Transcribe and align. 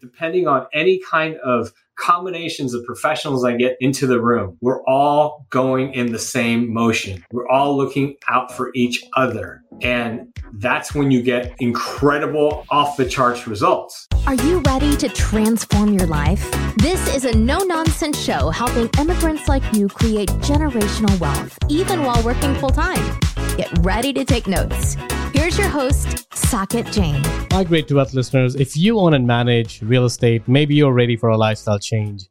depending 0.00 0.48
on 0.48 0.66
any 0.72 1.00
kind 1.10 1.36
of 1.44 1.72
combinations 2.00 2.72
of 2.72 2.84
professionals 2.84 3.44
I 3.44 3.56
get 3.56 3.76
into 3.80 4.06
the 4.06 4.20
room, 4.20 4.56
we're 4.60 4.82
all 4.84 5.46
going 5.50 5.92
in 5.92 6.12
the 6.12 6.18
same 6.18 6.72
motion. 6.72 7.22
We're 7.30 7.48
all 7.48 7.76
looking 7.76 8.16
out 8.28 8.56
for 8.56 8.70
each 8.74 9.04
other. 9.16 9.62
And 9.82 10.34
that's 10.54 10.94
when 10.94 11.10
you 11.10 11.22
get 11.22 11.54
incredible 11.58 12.64
off 12.70 12.96
the 12.96 13.04
charts 13.04 13.46
results. 13.46 14.06
Are 14.26 14.34
you 14.34 14.60
ready 14.60 14.96
to 14.96 15.08
transform 15.08 15.92
your 15.94 16.06
life? 16.06 16.50
This 16.76 17.14
is 17.14 17.24
a 17.24 17.36
no 17.36 17.58
nonsense 17.58 18.18
show 18.18 18.50
helping 18.50 18.88
immigrants 18.98 19.48
like 19.48 19.62
you 19.74 19.88
create 19.88 20.28
generational 20.40 21.18
wealth, 21.20 21.58
even 21.68 22.02
while 22.04 22.22
working 22.22 22.54
full 22.54 22.70
time. 22.70 23.18
Get 23.56 23.70
ready 23.80 24.12
to 24.14 24.24
take 24.24 24.46
notes. 24.46 24.96
Here's 25.34 25.56
your 25.56 25.68
host, 25.68 26.28
Saket 26.30 26.92
Jain. 26.92 27.22
My 27.50 27.64
great 27.64 27.88
to 27.88 27.94
wealth 27.94 28.14
listeners, 28.14 28.54
if 28.54 28.76
you 28.76 28.98
own 28.98 29.14
and 29.14 29.26
manage 29.26 29.80
real 29.82 30.04
estate, 30.04 30.46
maybe 30.48 30.74
you're 30.74 30.92
ready 30.92 31.16
for 31.16 31.28
a 31.28 31.36
lifestyle 31.36 31.78
change. 31.78 32.28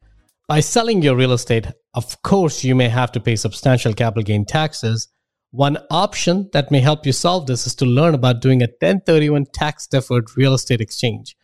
By 0.47 0.59
selling 0.59 1.01
your 1.01 1.15
real 1.15 1.31
estate, 1.31 1.67
of 1.93 2.21
course, 2.23 2.63
you 2.63 2.75
may 2.75 2.89
have 2.89 3.11
to 3.13 3.19
pay 3.19 3.35
substantial 3.35 3.93
capital 3.93 4.23
gain 4.23 4.45
taxes. 4.45 5.07
One 5.51 5.77
option 5.89 6.49
that 6.53 6.71
may 6.71 6.79
help 6.79 7.05
you 7.05 7.11
solve 7.11 7.47
this 7.47 7.65
is 7.65 7.75
to 7.75 7.85
learn 7.85 8.13
about 8.13 8.41
doing 8.41 8.61
a 8.61 8.67
1031 8.67 9.45
tax 9.53 9.87
deferred 9.87 10.35
real 10.35 10.53
estate 10.53 10.81
exchange. 10.81 11.35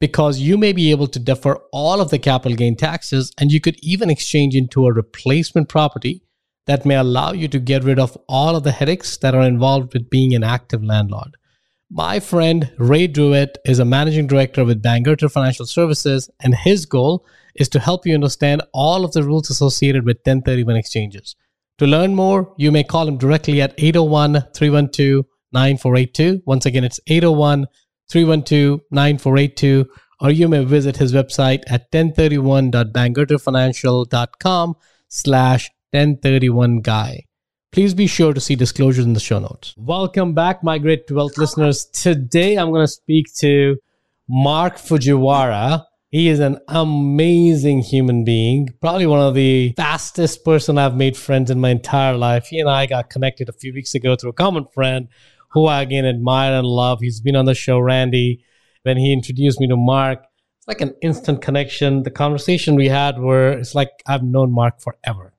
Because 0.00 0.38
you 0.38 0.56
may 0.56 0.72
be 0.72 0.90
able 0.90 1.08
to 1.08 1.18
defer 1.18 1.58
all 1.72 2.00
of 2.00 2.10
the 2.10 2.18
capital 2.18 2.56
gain 2.56 2.76
taxes 2.76 3.32
and 3.38 3.52
you 3.52 3.60
could 3.60 3.76
even 3.82 4.10
exchange 4.10 4.54
into 4.54 4.86
a 4.86 4.92
replacement 4.92 5.68
property 5.68 6.22
that 6.66 6.86
may 6.86 6.96
allow 6.96 7.32
you 7.32 7.48
to 7.48 7.58
get 7.58 7.84
rid 7.84 7.98
of 7.98 8.16
all 8.28 8.56
of 8.56 8.64
the 8.64 8.72
headaches 8.72 9.16
that 9.18 9.34
are 9.34 9.42
involved 9.42 9.92
with 9.92 10.10
being 10.10 10.34
an 10.34 10.44
active 10.44 10.84
landlord. 10.84 11.36
My 11.90 12.20
friend 12.20 12.72
Ray 12.78 13.08
Druitt 13.08 13.58
is 13.64 13.80
a 13.80 13.84
managing 13.84 14.28
director 14.28 14.64
with 14.64 14.82
Bangerter 14.82 15.30
Financial 15.30 15.66
Services, 15.66 16.30
and 16.40 16.54
his 16.54 16.86
goal 16.86 17.26
is 17.56 17.68
to 17.70 17.80
help 17.80 18.06
you 18.06 18.14
understand 18.14 18.62
all 18.72 19.04
of 19.04 19.10
the 19.12 19.24
rules 19.24 19.50
associated 19.50 20.04
with 20.04 20.18
1031 20.18 20.76
exchanges. 20.76 21.34
To 21.78 21.86
learn 21.86 22.14
more, 22.14 22.54
you 22.56 22.70
may 22.70 22.84
call 22.84 23.08
him 23.08 23.18
directly 23.18 23.60
at 23.60 23.74
801 23.76 24.44
312 24.54 25.24
9482. 25.52 26.42
Once 26.46 26.64
again, 26.66 26.84
it's 26.84 27.00
801 27.08 27.66
312 28.08 28.82
9482, 28.90 29.86
or 30.20 30.30
you 30.30 30.48
may 30.48 30.64
visit 30.64 30.98
his 30.98 31.12
website 31.12 31.64
at 31.66 31.90
1031.bangerterfinancial.com 31.90 34.76
slash 35.08 35.70
1031 35.92 36.80
guy. 36.80 37.24
Please 37.72 37.94
be 37.94 38.06
sure 38.06 38.32
to 38.32 38.40
see 38.40 38.54
disclosures 38.54 39.04
in 39.04 39.12
the 39.12 39.20
show 39.20 39.38
notes. 39.38 39.74
Welcome 39.76 40.34
back, 40.34 40.62
my 40.62 40.78
great 40.78 41.10
wealth 41.10 41.36
listeners. 41.36 41.84
Today 41.86 42.56
I'm 42.56 42.70
going 42.70 42.84
to 42.84 42.92
speak 42.92 43.26
to 43.38 43.76
Mark 44.28 44.76
Fujiwara. 44.76 45.84
He 46.10 46.28
is 46.28 46.38
an 46.38 46.58
amazing 46.68 47.82
human 47.82 48.24
being, 48.24 48.68
probably 48.80 49.06
one 49.06 49.20
of 49.20 49.34
the 49.34 49.72
fastest 49.76 50.44
person 50.44 50.78
I've 50.78 50.96
made 50.96 51.16
friends 51.16 51.50
in 51.50 51.60
my 51.60 51.70
entire 51.70 52.16
life. 52.16 52.46
He 52.46 52.60
and 52.60 52.70
I 52.70 52.86
got 52.86 53.10
connected 53.10 53.48
a 53.48 53.52
few 53.52 53.72
weeks 53.72 53.94
ago 53.94 54.14
through 54.14 54.30
a 54.30 54.34
common 54.34 54.66
friend 54.72 55.08
who 55.50 55.66
I 55.66 55.82
again 55.82 56.06
admire 56.06 56.52
and 56.52 56.66
love. 56.66 57.00
He's 57.00 57.20
been 57.20 57.36
on 57.36 57.46
the 57.46 57.54
show, 57.54 57.80
Randy. 57.80 58.44
When 58.82 58.96
he 58.96 59.12
introduced 59.12 59.60
me 59.60 59.66
to 59.68 59.76
Mark, 59.76 60.24
it's 60.58 60.68
like 60.68 60.80
an 60.80 60.94
instant 61.02 61.42
connection. 61.42 62.04
The 62.04 62.10
conversation 62.10 62.76
we 62.76 62.88
had 62.88 63.18
were 63.18 63.52
it's 63.52 63.74
like 63.74 63.90
I've 64.06 64.22
known 64.22 64.52
Mark 64.52 64.80
forever 64.80 65.34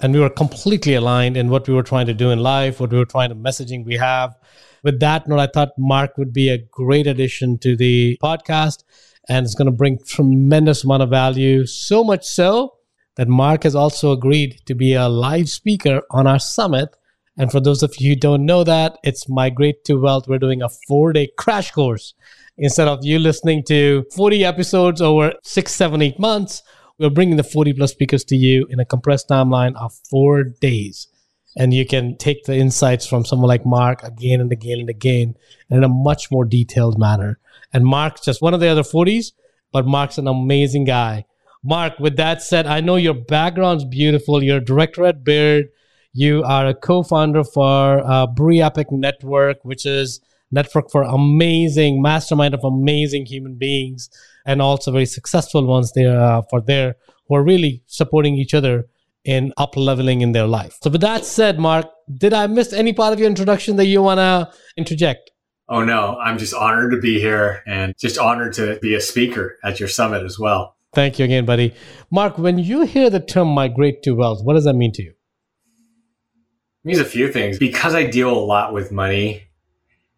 and 0.00 0.12
we 0.12 0.20
were 0.20 0.30
completely 0.30 0.94
aligned 0.94 1.36
in 1.36 1.48
what 1.48 1.66
we 1.66 1.74
were 1.74 1.82
trying 1.82 2.06
to 2.06 2.14
do 2.14 2.30
in 2.30 2.40
life, 2.40 2.80
what 2.80 2.90
we 2.90 2.98
were 2.98 3.06
trying 3.06 3.30
to 3.30 3.34
messaging 3.34 3.84
we 3.84 3.96
have. 3.96 4.36
With 4.82 5.00
that 5.00 5.26
note, 5.26 5.38
I 5.38 5.46
thought 5.46 5.70
Mark 5.78 6.18
would 6.18 6.32
be 6.32 6.50
a 6.50 6.58
great 6.58 7.06
addition 7.06 7.58
to 7.58 7.76
the 7.76 8.18
podcast 8.22 8.84
and 9.28 9.44
it's 9.44 9.54
going 9.54 9.66
to 9.66 9.72
bring 9.72 9.98
tremendous 10.06 10.84
amount 10.84 11.02
of 11.02 11.10
value. 11.10 11.66
So 11.66 12.04
much 12.04 12.24
so 12.26 12.74
that 13.16 13.28
Mark 13.28 13.64
has 13.64 13.74
also 13.74 14.12
agreed 14.12 14.60
to 14.66 14.74
be 14.74 14.94
a 14.94 15.08
live 15.08 15.48
speaker 15.48 16.02
on 16.10 16.26
our 16.26 16.38
summit. 16.38 16.90
And 17.38 17.50
for 17.50 17.60
those 17.60 17.82
of 17.82 17.96
you 17.98 18.10
who 18.10 18.16
don't 18.16 18.46
know 18.46 18.64
that, 18.64 18.98
it's 19.02 19.28
Migrate 19.28 19.84
to 19.84 20.00
Wealth. 20.00 20.28
We're 20.28 20.38
doing 20.38 20.62
a 20.62 20.68
four 20.68 21.12
day 21.12 21.28
crash 21.36 21.70
course. 21.70 22.14
Instead 22.58 22.88
of 22.88 23.04
you 23.04 23.18
listening 23.18 23.62
to 23.64 24.04
40 24.14 24.44
episodes 24.44 25.02
over 25.02 25.34
six, 25.42 25.74
seven, 25.74 26.00
eight 26.00 26.18
months, 26.18 26.62
we're 26.98 27.10
bringing 27.10 27.36
the 27.36 27.44
40 27.44 27.74
plus 27.74 27.92
speakers 27.92 28.24
to 28.24 28.36
you 28.36 28.66
in 28.70 28.80
a 28.80 28.84
compressed 28.84 29.28
timeline 29.28 29.74
of 29.76 29.92
four 30.10 30.44
days. 30.44 31.08
And 31.56 31.72
you 31.72 31.86
can 31.86 32.16
take 32.16 32.44
the 32.44 32.56
insights 32.56 33.06
from 33.06 33.24
someone 33.24 33.48
like 33.48 33.64
Mark 33.64 34.02
again 34.02 34.40
and 34.40 34.52
again 34.52 34.80
and 34.80 34.90
again 34.90 35.36
in 35.70 35.84
a 35.84 35.88
much 35.88 36.30
more 36.30 36.44
detailed 36.44 36.98
manner. 36.98 37.38
And 37.72 37.84
Mark's 37.84 38.22
just 38.22 38.42
one 38.42 38.54
of 38.54 38.60
the 38.60 38.68
other 38.68 38.82
40s, 38.82 39.32
but 39.72 39.86
Mark's 39.86 40.18
an 40.18 40.28
amazing 40.28 40.84
guy. 40.84 41.24
Mark, 41.62 41.98
with 41.98 42.16
that 42.16 42.42
said, 42.42 42.66
I 42.66 42.80
know 42.80 42.96
your 42.96 43.14
background's 43.14 43.84
beautiful. 43.84 44.42
You're 44.42 44.58
a 44.58 44.64
director 44.64 45.04
at 45.04 45.24
Baird. 45.24 45.66
You 46.12 46.44
are 46.44 46.66
a 46.66 46.74
co-founder 46.74 47.44
for 47.44 47.98
uh, 47.98 48.26
BrEpic 48.26 48.90
Network, 48.90 49.64
which 49.64 49.84
is 49.84 50.20
network 50.50 50.90
for 50.90 51.02
amazing 51.02 52.00
mastermind 52.00 52.54
of 52.54 52.62
amazing 52.62 53.26
human 53.26 53.56
beings 53.56 54.08
and 54.46 54.62
also 54.62 54.92
very 54.92 55.06
successful 55.06 55.66
ones 55.66 55.92
there 55.92 56.18
uh, 56.18 56.42
for 56.48 56.60
there 56.60 56.94
who 57.28 57.34
are 57.34 57.44
really 57.44 57.82
supporting 57.86 58.36
each 58.36 58.54
other 58.54 58.86
in 59.24 59.52
up 59.56 59.76
leveling 59.76 60.20
in 60.20 60.32
their 60.32 60.46
life. 60.46 60.78
So 60.82 60.88
with 60.88 61.00
that 61.00 61.24
said, 61.24 61.58
Mark, 61.58 61.86
did 62.16 62.32
I 62.32 62.46
miss 62.46 62.72
any 62.72 62.92
part 62.92 63.12
of 63.12 63.18
your 63.18 63.28
introduction 63.28 63.76
that 63.76 63.86
you 63.86 64.00
want 64.00 64.18
to 64.18 64.50
interject? 64.76 65.32
Oh 65.68 65.82
no, 65.82 66.16
I'm 66.18 66.38
just 66.38 66.54
honored 66.54 66.92
to 66.92 66.98
be 66.98 67.18
here 67.18 67.64
and 67.66 67.92
just 67.98 68.18
honored 68.18 68.52
to 68.54 68.78
be 68.80 68.94
a 68.94 69.00
speaker 69.00 69.58
at 69.64 69.80
your 69.80 69.88
summit 69.88 70.22
as 70.22 70.38
well. 70.38 70.76
Thank 70.94 71.18
you 71.18 71.24
again, 71.24 71.44
buddy. 71.44 71.74
Mark, 72.10 72.38
when 72.38 72.58
you 72.58 72.82
hear 72.86 73.10
the 73.10 73.20
term 73.20 73.48
migrate 73.48 74.02
to 74.04 74.12
wealth, 74.12 74.44
what 74.44 74.54
does 74.54 74.64
that 74.64 74.74
mean 74.74 74.92
to 74.92 75.02
you? 75.02 75.10
It 75.10 76.84
means 76.84 77.00
a 77.00 77.04
few 77.04 77.32
things. 77.32 77.58
Because 77.58 77.96
I 77.96 78.06
deal 78.06 78.30
a 78.30 78.38
lot 78.38 78.72
with 78.72 78.92
money, 78.92 79.42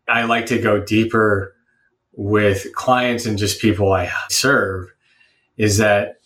I 0.06 0.24
like 0.24 0.46
to 0.46 0.60
go 0.60 0.80
deeper 0.80 1.54
with 2.18 2.74
clients 2.74 3.26
and 3.26 3.38
just 3.38 3.62
people 3.62 3.92
I 3.92 4.10
serve 4.28 4.92
is 5.56 5.78
that 5.78 6.16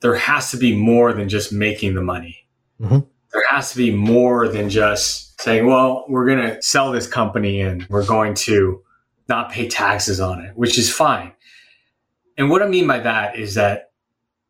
there 0.00 0.14
has 0.14 0.50
to 0.50 0.58
be 0.58 0.76
more 0.76 1.14
than 1.14 1.30
just 1.30 1.50
making 1.50 1.94
the 1.94 2.02
money. 2.02 2.46
Mm-hmm. 2.78 2.98
There 3.32 3.42
has 3.48 3.70
to 3.70 3.78
be 3.78 3.90
more 3.90 4.48
than 4.48 4.68
just 4.68 5.40
saying, 5.40 5.66
well, 5.66 6.04
we're 6.08 6.26
going 6.26 6.46
to 6.46 6.62
sell 6.62 6.92
this 6.92 7.06
company 7.06 7.62
and 7.62 7.86
we're 7.88 8.04
going 8.04 8.34
to 8.34 8.82
not 9.30 9.50
pay 9.50 9.66
taxes 9.66 10.20
on 10.20 10.44
it, 10.44 10.54
which 10.56 10.78
is 10.78 10.92
fine. 10.92 11.32
And 12.36 12.50
what 12.50 12.62
I 12.62 12.68
mean 12.68 12.86
by 12.86 12.98
that 12.98 13.38
is 13.38 13.54
that 13.54 13.92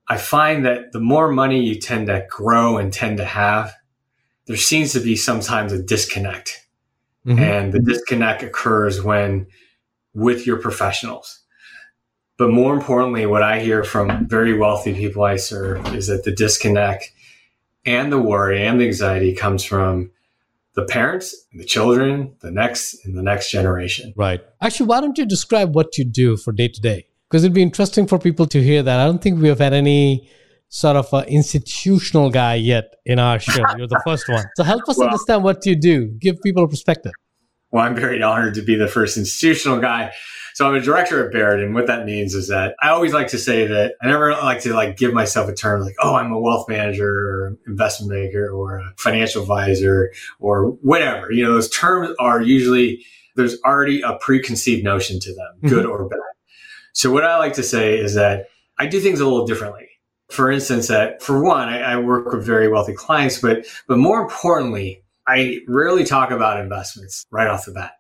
I 0.09 0.17
find 0.17 0.67
that 0.67 0.91
the 0.91 0.99
more 0.99 1.31
money 1.31 1.63
you 1.63 1.77
tend 1.77 2.09
to 2.09 2.27
grow 2.29 2.79
and 2.79 2.93
tend 2.93 3.19
to 3.19 3.25
have, 3.25 3.73
there 4.47 4.57
seems 4.57 4.93
to 4.95 5.01
be 5.01 5.15
sometimes 5.15 5.73
a 5.73 5.81
disconnect. 5.81 6.67
Mm-hmm. 7.25 7.39
And 7.39 7.73
the 7.73 7.79
disconnect 7.79 8.43
occurs 8.43 9.01
when 9.01 9.47
with 10.15 10.47
your 10.47 10.57
professionals. 10.59 11.41
But 12.39 12.51
more 12.51 12.75
importantly, 12.75 13.27
what 13.27 13.43
I 13.43 13.61
hear 13.61 13.85
from 13.85 14.27
very 14.27 14.57
wealthy 14.57 14.95
people 14.95 15.25
I 15.25 15.37
serve 15.37 15.95
is 15.95 16.07
that 16.07 16.25
the 16.25 16.33
disconnect 16.33 17.13
and 17.85 18.11
the 18.11 18.19
worry 18.19 18.67
and 18.67 18.81
the 18.81 18.87
anxiety 18.87 19.35
comes 19.35 19.63
from 19.63 20.11
the 20.75 20.85
parents, 20.85 21.35
the 21.53 21.65
children, 21.65 22.35
the 22.41 22.51
next 22.51 23.05
and 23.05 23.17
the 23.17 23.23
next 23.23 23.51
generation. 23.51 24.15
Right. 24.17 24.41
Actually, 24.63 24.87
why 24.87 25.01
don't 25.01 25.19
you 25.19 25.27
describe 25.27 25.75
what 25.75 25.99
you 25.99 26.05
do 26.05 26.37
for 26.37 26.53
day 26.53 26.69
to 26.69 26.81
day? 26.81 27.07
Because 27.29 27.45
it'd 27.45 27.55
be 27.55 27.63
interesting 27.63 28.07
for 28.07 28.19
people 28.19 28.47
to 28.47 28.63
hear 28.63 28.83
that. 28.83 29.01
I 29.01 29.05
don't 29.05 29.23
think 29.23 29.41
we 29.41 29.49
have 29.49 29.59
had 29.59 29.73
any 29.73 30.29
sort 30.69 30.97
of 30.97 31.13
an 31.13 31.25
institutional 31.25 32.31
guy 32.31 32.55
yet 32.55 32.95
in 33.05 33.19
our 33.19 33.39
show. 33.39 33.65
You're 33.77 33.89
the 33.89 34.01
first 34.07 34.29
one. 34.29 34.45
So 34.57 34.63
help 34.63 34.89
us 34.89 34.97
well, 34.97 35.09
understand 35.09 35.45
what 35.45 35.67
you 35.67 35.77
do. 35.77 36.07
Give 36.07 36.41
people 36.43 36.65
a 36.65 36.69
perspective. 36.69 37.13
Well, 37.71 37.85
I'm 37.85 37.95
very 37.95 38.23
honored 38.23 38.55
to 38.55 38.63
be 38.63 38.75
the 38.75 38.89
first 38.89 39.17
institutional 39.17 39.81
guy. 39.81 40.13
So 40.55 40.67
I'm 40.67 40.75
a 40.75 40.81
director 40.81 41.25
at 41.25 41.33
Baird, 41.33 41.63
and 41.63 41.75
what 41.75 41.87
that 41.87 42.05
means 42.05 42.35
is 42.35 42.49
that 42.49 42.75
I 42.83 42.91
always 42.91 43.13
like 43.13 43.29
to 43.29 43.39
say 43.39 43.67
that 43.67 43.95
I 44.03 44.09
never 44.09 44.33
like 44.33 44.61
to 44.63 44.75
like 44.75 44.97
give 44.97 45.15
myself 45.15 45.49
a 45.49 45.55
term 45.55 45.81
like, 45.83 45.95
oh, 46.03 46.17
I'm 46.17 46.33
a 46.33 46.41
wealth 46.41 46.69
manager 46.69 47.09
or 47.09 47.57
investment 47.67 48.13
maker 48.13 48.51
or 48.51 48.79
a 48.79 48.93
financial 48.99 49.43
advisor 49.43 50.13
or 50.41 50.73
whatever. 50.83 51.31
You 51.31 51.45
know, 51.45 51.53
those 51.53 51.71
terms 51.71 52.15
are 52.19 52.43
usually 52.43 53.05
there's 53.37 53.61
already 53.65 54.03
a 54.03 54.19
preconceived 54.21 54.85
notion 54.85 55.21
to 55.21 55.35
them, 55.35 55.49
mm-hmm. 55.57 55.69
good 55.69 55.87
or 55.87 56.09
bad. 56.09 56.19
So 56.93 57.13
what 57.13 57.25
I 57.25 57.39
like 57.39 57.55
to 57.55 57.63
say 57.63 57.97
is 57.97 58.15
that 58.15 58.49
I 58.79 58.87
do 58.87 59.01
things 59.01 59.21
a 59.21 59.25
little 59.25 59.47
differently. 59.47 59.89
For 60.31 60.51
instance, 60.51 60.89
that 60.89 61.23
for 61.23 61.43
one, 61.43 61.69
I, 61.69 61.93
I 61.93 61.97
work 61.97 62.33
with 62.33 62.45
very 62.45 62.69
wealthy 62.69 62.95
clients, 62.95 63.41
but 63.41 63.67
but 63.89 63.99
more 63.99 64.21
importantly, 64.21 65.03
I 65.31 65.61
rarely 65.69 66.05
talk 66.05 66.33
about 66.33 66.61
investments 66.61 67.25
right 67.31 67.47
off 67.47 67.65
the 67.65 67.73
bat. 67.73 67.93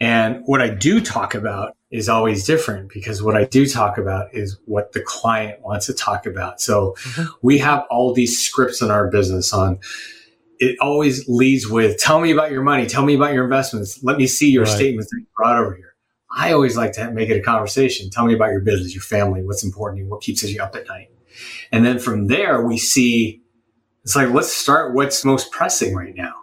And 0.00 0.42
what 0.44 0.60
I 0.60 0.68
do 0.68 1.00
talk 1.00 1.34
about 1.34 1.76
is 1.90 2.08
always 2.08 2.44
different 2.44 2.92
because 2.92 3.22
what 3.22 3.36
I 3.36 3.44
do 3.44 3.66
talk 3.66 3.96
about 3.96 4.34
is 4.34 4.58
what 4.66 4.92
the 4.92 5.00
client 5.00 5.62
wants 5.62 5.86
to 5.86 5.94
talk 5.94 6.26
about. 6.26 6.60
So 6.60 6.94
mm-hmm. 6.98 7.32
we 7.40 7.58
have 7.58 7.84
all 7.88 8.12
these 8.12 8.38
scripts 8.38 8.82
in 8.82 8.90
our 8.90 9.08
business 9.08 9.52
on 9.52 9.78
it 10.58 10.76
always 10.80 11.28
leads 11.28 11.68
with 11.68 11.98
tell 11.98 12.20
me 12.20 12.30
about 12.30 12.50
your 12.50 12.62
money, 12.62 12.86
tell 12.86 13.04
me 13.04 13.14
about 13.14 13.32
your 13.32 13.44
investments, 13.44 14.02
let 14.02 14.16
me 14.18 14.26
see 14.26 14.50
your 14.50 14.64
right. 14.64 14.74
statements 14.74 15.10
that 15.10 15.18
you 15.20 15.26
brought 15.36 15.58
over 15.58 15.74
here. 15.74 15.94
I 16.36 16.52
always 16.52 16.76
like 16.76 16.92
to 16.92 17.10
make 17.10 17.30
it 17.30 17.38
a 17.38 17.42
conversation. 17.42 18.10
Tell 18.10 18.26
me 18.26 18.34
about 18.34 18.50
your 18.50 18.60
business, 18.60 18.94
your 18.94 19.02
family, 19.02 19.42
what's 19.42 19.64
important 19.64 19.98
to 19.98 20.04
you, 20.04 20.10
what 20.10 20.20
keeps 20.20 20.42
you 20.42 20.62
up 20.62 20.76
at 20.76 20.86
night. 20.86 21.08
And 21.72 21.84
then 21.84 21.98
from 21.98 22.26
there, 22.26 22.62
we 22.64 22.78
see 22.78 23.42
it's 24.04 24.16
like, 24.16 24.30
let's 24.30 24.52
start 24.52 24.94
what's 24.94 25.24
most 25.24 25.50
pressing 25.52 25.94
right 25.94 26.14
now. 26.14 26.34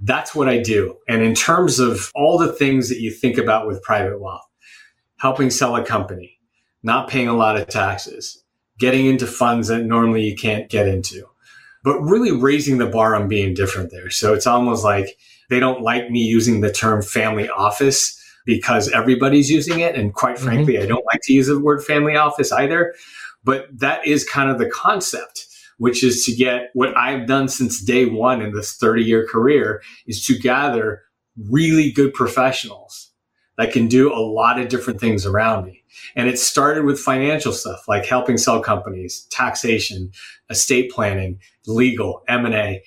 That's 0.00 0.34
what 0.34 0.48
I 0.48 0.58
do. 0.58 0.96
And 1.08 1.22
in 1.22 1.34
terms 1.34 1.78
of 1.78 2.10
all 2.14 2.38
the 2.38 2.52
things 2.52 2.88
that 2.88 3.00
you 3.00 3.10
think 3.10 3.38
about 3.38 3.66
with 3.66 3.82
private 3.82 4.20
wealth, 4.20 4.46
helping 5.18 5.50
sell 5.50 5.76
a 5.76 5.84
company, 5.84 6.38
not 6.82 7.08
paying 7.08 7.28
a 7.28 7.36
lot 7.36 7.56
of 7.56 7.68
taxes, 7.68 8.42
getting 8.78 9.06
into 9.06 9.26
funds 9.26 9.68
that 9.68 9.84
normally 9.84 10.22
you 10.22 10.36
can't 10.36 10.68
get 10.68 10.86
into, 10.86 11.26
but 11.82 12.00
really 12.00 12.32
raising 12.32 12.78
the 12.78 12.86
bar 12.86 13.14
on 13.14 13.28
being 13.28 13.54
different 13.54 13.90
there. 13.90 14.10
So 14.10 14.34
it's 14.34 14.46
almost 14.46 14.84
like 14.84 15.16
they 15.48 15.60
don't 15.60 15.82
like 15.82 16.10
me 16.10 16.20
using 16.20 16.60
the 16.60 16.72
term 16.72 17.02
family 17.02 17.48
office 17.48 18.20
because 18.44 18.90
everybody's 18.90 19.50
using 19.50 19.80
it. 19.80 19.94
And 19.94 20.12
quite 20.12 20.36
mm-hmm. 20.36 20.44
frankly, 20.44 20.74
mm-hmm. 20.74 20.84
I 20.84 20.86
don't 20.86 21.06
like 21.12 21.20
to 21.22 21.32
use 21.32 21.46
the 21.46 21.58
word 21.58 21.84
family 21.84 22.16
office 22.16 22.52
either. 22.52 22.94
But 23.44 23.66
that 23.78 24.04
is 24.06 24.24
kind 24.24 24.50
of 24.50 24.58
the 24.58 24.68
concept, 24.68 25.45
which 25.78 26.02
is 26.02 26.24
to 26.24 26.34
get 26.34 26.70
what 26.74 26.96
I've 26.96 27.26
done 27.26 27.48
since 27.48 27.80
day 27.80 28.06
one 28.06 28.40
in 28.40 28.52
this 28.52 28.76
30 28.76 29.02
year 29.02 29.26
career 29.26 29.82
is 30.06 30.24
to 30.26 30.38
gather 30.38 31.02
really 31.50 31.90
good 31.92 32.14
professionals 32.14 33.10
that 33.58 33.72
can 33.72 33.88
do 33.88 34.12
a 34.12 34.20
lot 34.20 34.60
of 34.60 34.68
different 34.68 35.00
things 35.00 35.26
around 35.26 35.64
me. 35.64 35.82
And 36.14 36.28
it 36.28 36.38
started 36.38 36.84
with 36.84 36.98
financial 36.98 37.52
stuff 37.52 37.88
like 37.88 38.04
helping 38.04 38.36
sell 38.36 38.60
companies, 38.60 39.26
taxation, 39.30 40.12
estate 40.50 40.90
planning, 40.90 41.40
legal, 41.66 42.22
M&A. 42.28 42.82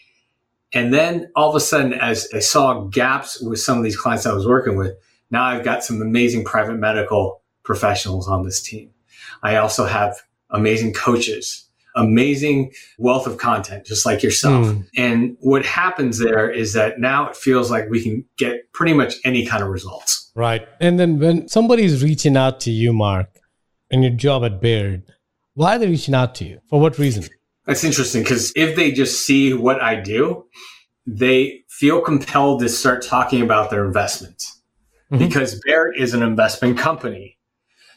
And 0.74 0.94
then 0.94 1.32
all 1.36 1.50
of 1.50 1.56
a 1.56 1.60
sudden, 1.60 1.94
as 1.94 2.28
I 2.34 2.40
saw 2.40 2.82
gaps 2.86 3.42
with 3.42 3.60
some 3.60 3.78
of 3.78 3.84
these 3.84 3.98
clients 3.98 4.26
I 4.26 4.34
was 4.34 4.48
working 4.48 4.78
with, 4.78 4.96
now 5.32 5.44
I've 5.44 5.66
got 5.66 5.84
some 5.84 6.02
amazing 6.02 6.46
private 6.46 6.76
medical 6.76 7.42
professionals 7.64 8.28
on 8.28 8.44
this 8.44 8.62
team. 8.62 8.92
I 9.42 9.56
also 9.58 9.86
have 9.86 10.22
amazing 10.50 10.94
coaches, 10.94 11.66
amazing 11.96 12.72
wealth 12.98 13.28
of 13.28 13.38
content, 13.38 13.86
just 13.86 14.06
like 14.06 14.24
yourself. 14.24 14.68
Mm. 14.68 14.88
And 14.96 15.38
what 15.40 15.66
happens 15.66 16.20
there 16.20 16.50
is 16.50 16.74
that 16.74 17.00
now 17.00 17.30
it 17.30 17.36
feels 17.36 17.70
like 17.72 17.90
we 17.90 18.02
can 18.02 18.26
get 18.38 18.72
pretty 18.74 18.94
much 18.94 19.16
any 19.24 19.46
kind 19.46 19.64
of 19.64 19.70
results. 19.70 20.32
Right. 20.36 20.68
And 20.80 21.00
then 21.00 21.20
when 21.20 21.48
somebody's 21.48 22.04
reaching 22.04 22.38
out 22.38 22.60
to 22.62 22.72
you, 22.72 22.94
Mark, 22.94 23.28
in 23.90 24.04
your 24.04 24.12
job 24.12 24.46
at 24.46 24.62
Baird, 24.62 25.04
why 25.56 25.76
are 25.76 25.80
they 25.80 25.88
reaching 25.88 26.16
out 26.16 26.36
to 26.36 26.46
you? 26.46 26.60
For 26.70 26.80
what 26.80 26.98
reason? 26.98 27.26
That's 27.66 27.84
interesting 27.84 28.24
because 28.24 28.54
if 28.56 28.76
they 28.76 28.92
just 28.92 29.26
see 29.26 29.54
what 29.54 29.82
I 29.82 29.96
do, 29.96 30.46
they 31.06 31.64
feel 31.70 32.02
compelled 32.02 32.62
to 32.62 32.70
start 32.70 33.02
talking 33.02 33.42
about 33.42 33.70
their 33.70 33.86
investments 33.86 34.62
mm-hmm. 35.12 35.24
because 35.28 35.60
Baird 35.66 35.96
is 35.98 36.14
an 36.14 36.24
investment 36.24 36.78
company. 36.78 37.38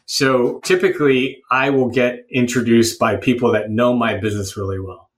So 0.07 0.61
typically 0.61 1.43
I 1.51 1.71
will 1.71 1.89
get 1.89 2.27
introduced 2.31 2.99
by 2.99 3.17
people 3.17 3.53
that 3.53 3.71
know 3.71 3.95
my 3.95 4.17
business 4.17 4.57
really 4.57 4.81
well. 4.81 5.11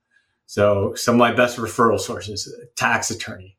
So 0.47 0.95
some 0.95 1.17
of 1.17 1.19
my 1.19 1.33
best 1.33 1.57
referral 1.57 1.99
sources, 1.99 2.53
tax 2.77 3.11
attorney. 3.11 3.57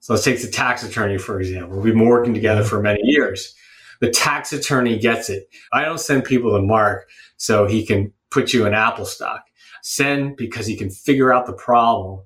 So 0.00 0.14
let's 0.14 0.24
take 0.24 0.40
the 0.40 0.48
tax 0.48 0.82
attorney, 0.82 1.18
for 1.18 1.40
example. 1.40 1.78
We've 1.78 1.94
been 1.94 2.06
working 2.06 2.34
together 2.34 2.64
for 2.64 2.80
many 2.80 3.00
years. 3.02 3.54
The 4.00 4.10
tax 4.10 4.52
attorney 4.52 4.98
gets 4.98 5.28
it. 5.28 5.48
I 5.72 5.84
don't 5.84 6.00
send 6.00 6.24
people 6.24 6.52
to 6.56 6.62
Mark 6.62 7.08
so 7.36 7.66
he 7.66 7.84
can 7.84 8.12
put 8.30 8.52
you 8.52 8.66
in 8.66 8.74
Apple 8.74 9.04
stock. 9.04 9.44
Send 9.82 10.36
because 10.36 10.66
he 10.66 10.76
can 10.76 10.90
figure 10.90 11.32
out 11.32 11.46
the 11.46 11.52
problem 11.52 12.20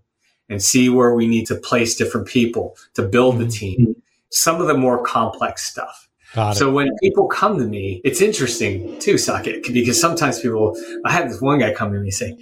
and 0.49 0.63
see 0.63 0.89
where 0.89 1.15
we 1.15 1.27
need 1.27 1.47
to 1.47 1.57
place 1.57 1.97
different 1.97 2.29
people 2.29 2.77
to 2.95 3.03
build 3.03 3.39
the 3.39 3.45
mm-hmm. 3.45 3.51
team. 3.51 4.03
Some 4.31 4.61
of 4.61 4.67
the 4.67 4.75
more 4.75 5.05
complex 5.05 5.65
stuff. 5.69 6.09
So 6.55 6.71
when 6.71 6.97
people 6.99 7.27
come 7.29 7.59
to 7.59 7.65
me, 7.65 8.01
it's 8.05 8.21
interesting 8.21 8.99
too, 8.99 9.15
Saket, 9.15 9.73
because 9.73 10.01
sometimes 10.01 10.41
people, 10.41 10.77
I 11.05 11.13
had 11.13 11.31
this 11.31 11.41
one 11.41 11.61
guy 11.61 11.73
come 11.73 11.93
to 11.93 11.99
me 11.99 12.07
and 12.07 12.15
say, 12.15 12.37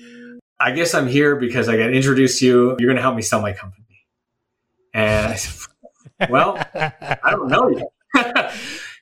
I 0.58 0.70
guess 0.70 0.94
I'm 0.94 1.08
here 1.08 1.36
because 1.36 1.68
I 1.68 1.76
got 1.76 1.92
introduced 1.92 2.38
to 2.38 2.46
you. 2.46 2.76
You're 2.78 2.88
going 2.88 2.96
to 2.96 3.02
help 3.02 3.16
me 3.16 3.22
sell 3.22 3.42
my 3.42 3.52
company. 3.52 4.06
And 4.94 5.26
I 5.26 5.34
said, 5.34 5.68
well, 6.30 6.56
I 6.74 7.30
don't 7.30 7.48
know 7.48 7.68
yet. 7.68 7.88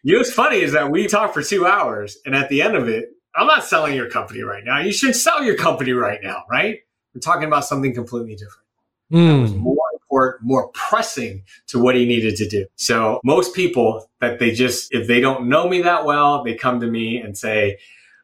you 0.02 0.14
know 0.14 0.18
what's 0.18 0.32
funny 0.32 0.60
is 0.60 0.72
that 0.72 0.90
we 0.90 1.06
talked 1.06 1.34
for 1.34 1.42
two 1.42 1.66
hours 1.66 2.18
and 2.24 2.34
at 2.34 2.48
the 2.48 2.62
end 2.62 2.76
of 2.76 2.88
it, 2.88 3.10
I'm 3.34 3.46
not 3.46 3.64
selling 3.64 3.94
your 3.94 4.08
company 4.10 4.42
right 4.42 4.64
now. 4.64 4.80
You 4.80 4.92
should 4.92 5.14
sell 5.14 5.42
your 5.44 5.56
company 5.56 5.92
right 5.92 6.18
now, 6.22 6.44
right? 6.50 6.80
We're 7.14 7.20
talking 7.20 7.44
about 7.44 7.64
something 7.64 7.94
completely 7.94 8.34
different. 8.34 8.66
Mm. 9.12 9.56
more 9.56 9.76
important, 10.10 10.42
more 10.42 10.68
pressing 10.68 11.42
to 11.68 11.78
what 11.78 11.94
he 11.94 12.04
needed 12.04 12.36
to 12.36 12.48
do. 12.48 12.66
So 12.76 13.20
most 13.24 13.54
people 13.54 14.10
that 14.20 14.38
they 14.38 14.50
just, 14.50 14.92
if 14.92 15.06
they 15.06 15.20
don't 15.20 15.48
know 15.48 15.68
me 15.68 15.82
that 15.82 16.04
well, 16.04 16.42
they 16.42 16.54
come 16.54 16.80
to 16.80 16.86
me 16.86 17.18
and 17.18 17.36
say, 17.36 17.78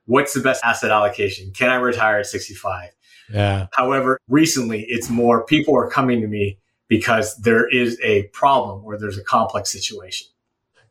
what's 0.06 0.34
the 0.34 0.40
best 0.40 0.64
asset 0.64 0.90
allocation? 0.90 1.52
Can 1.52 1.70
I 1.70 1.76
retire 1.76 2.18
at 2.18 2.26
65? 2.26 2.90
Yeah. 3.32 3.66
However, 3.72 4.18
recently 4.28 4.84
it's 4.88 5.08
more 5.08 5.44
people 5.44 5.76
are 5.76 5.88
coming 5.88 6.20
to 6.20 6.28
me 6.28 6.58
because 6.88 7.36
there 7.38 7.68
is 7.68 7.98
a 8.02 8.24
problem 8.28 8.84
or 8.84 8.98
there's 8.98 9.18
a 9.18 9.24
complex 9.24 9.72
situation. 9.72 10.28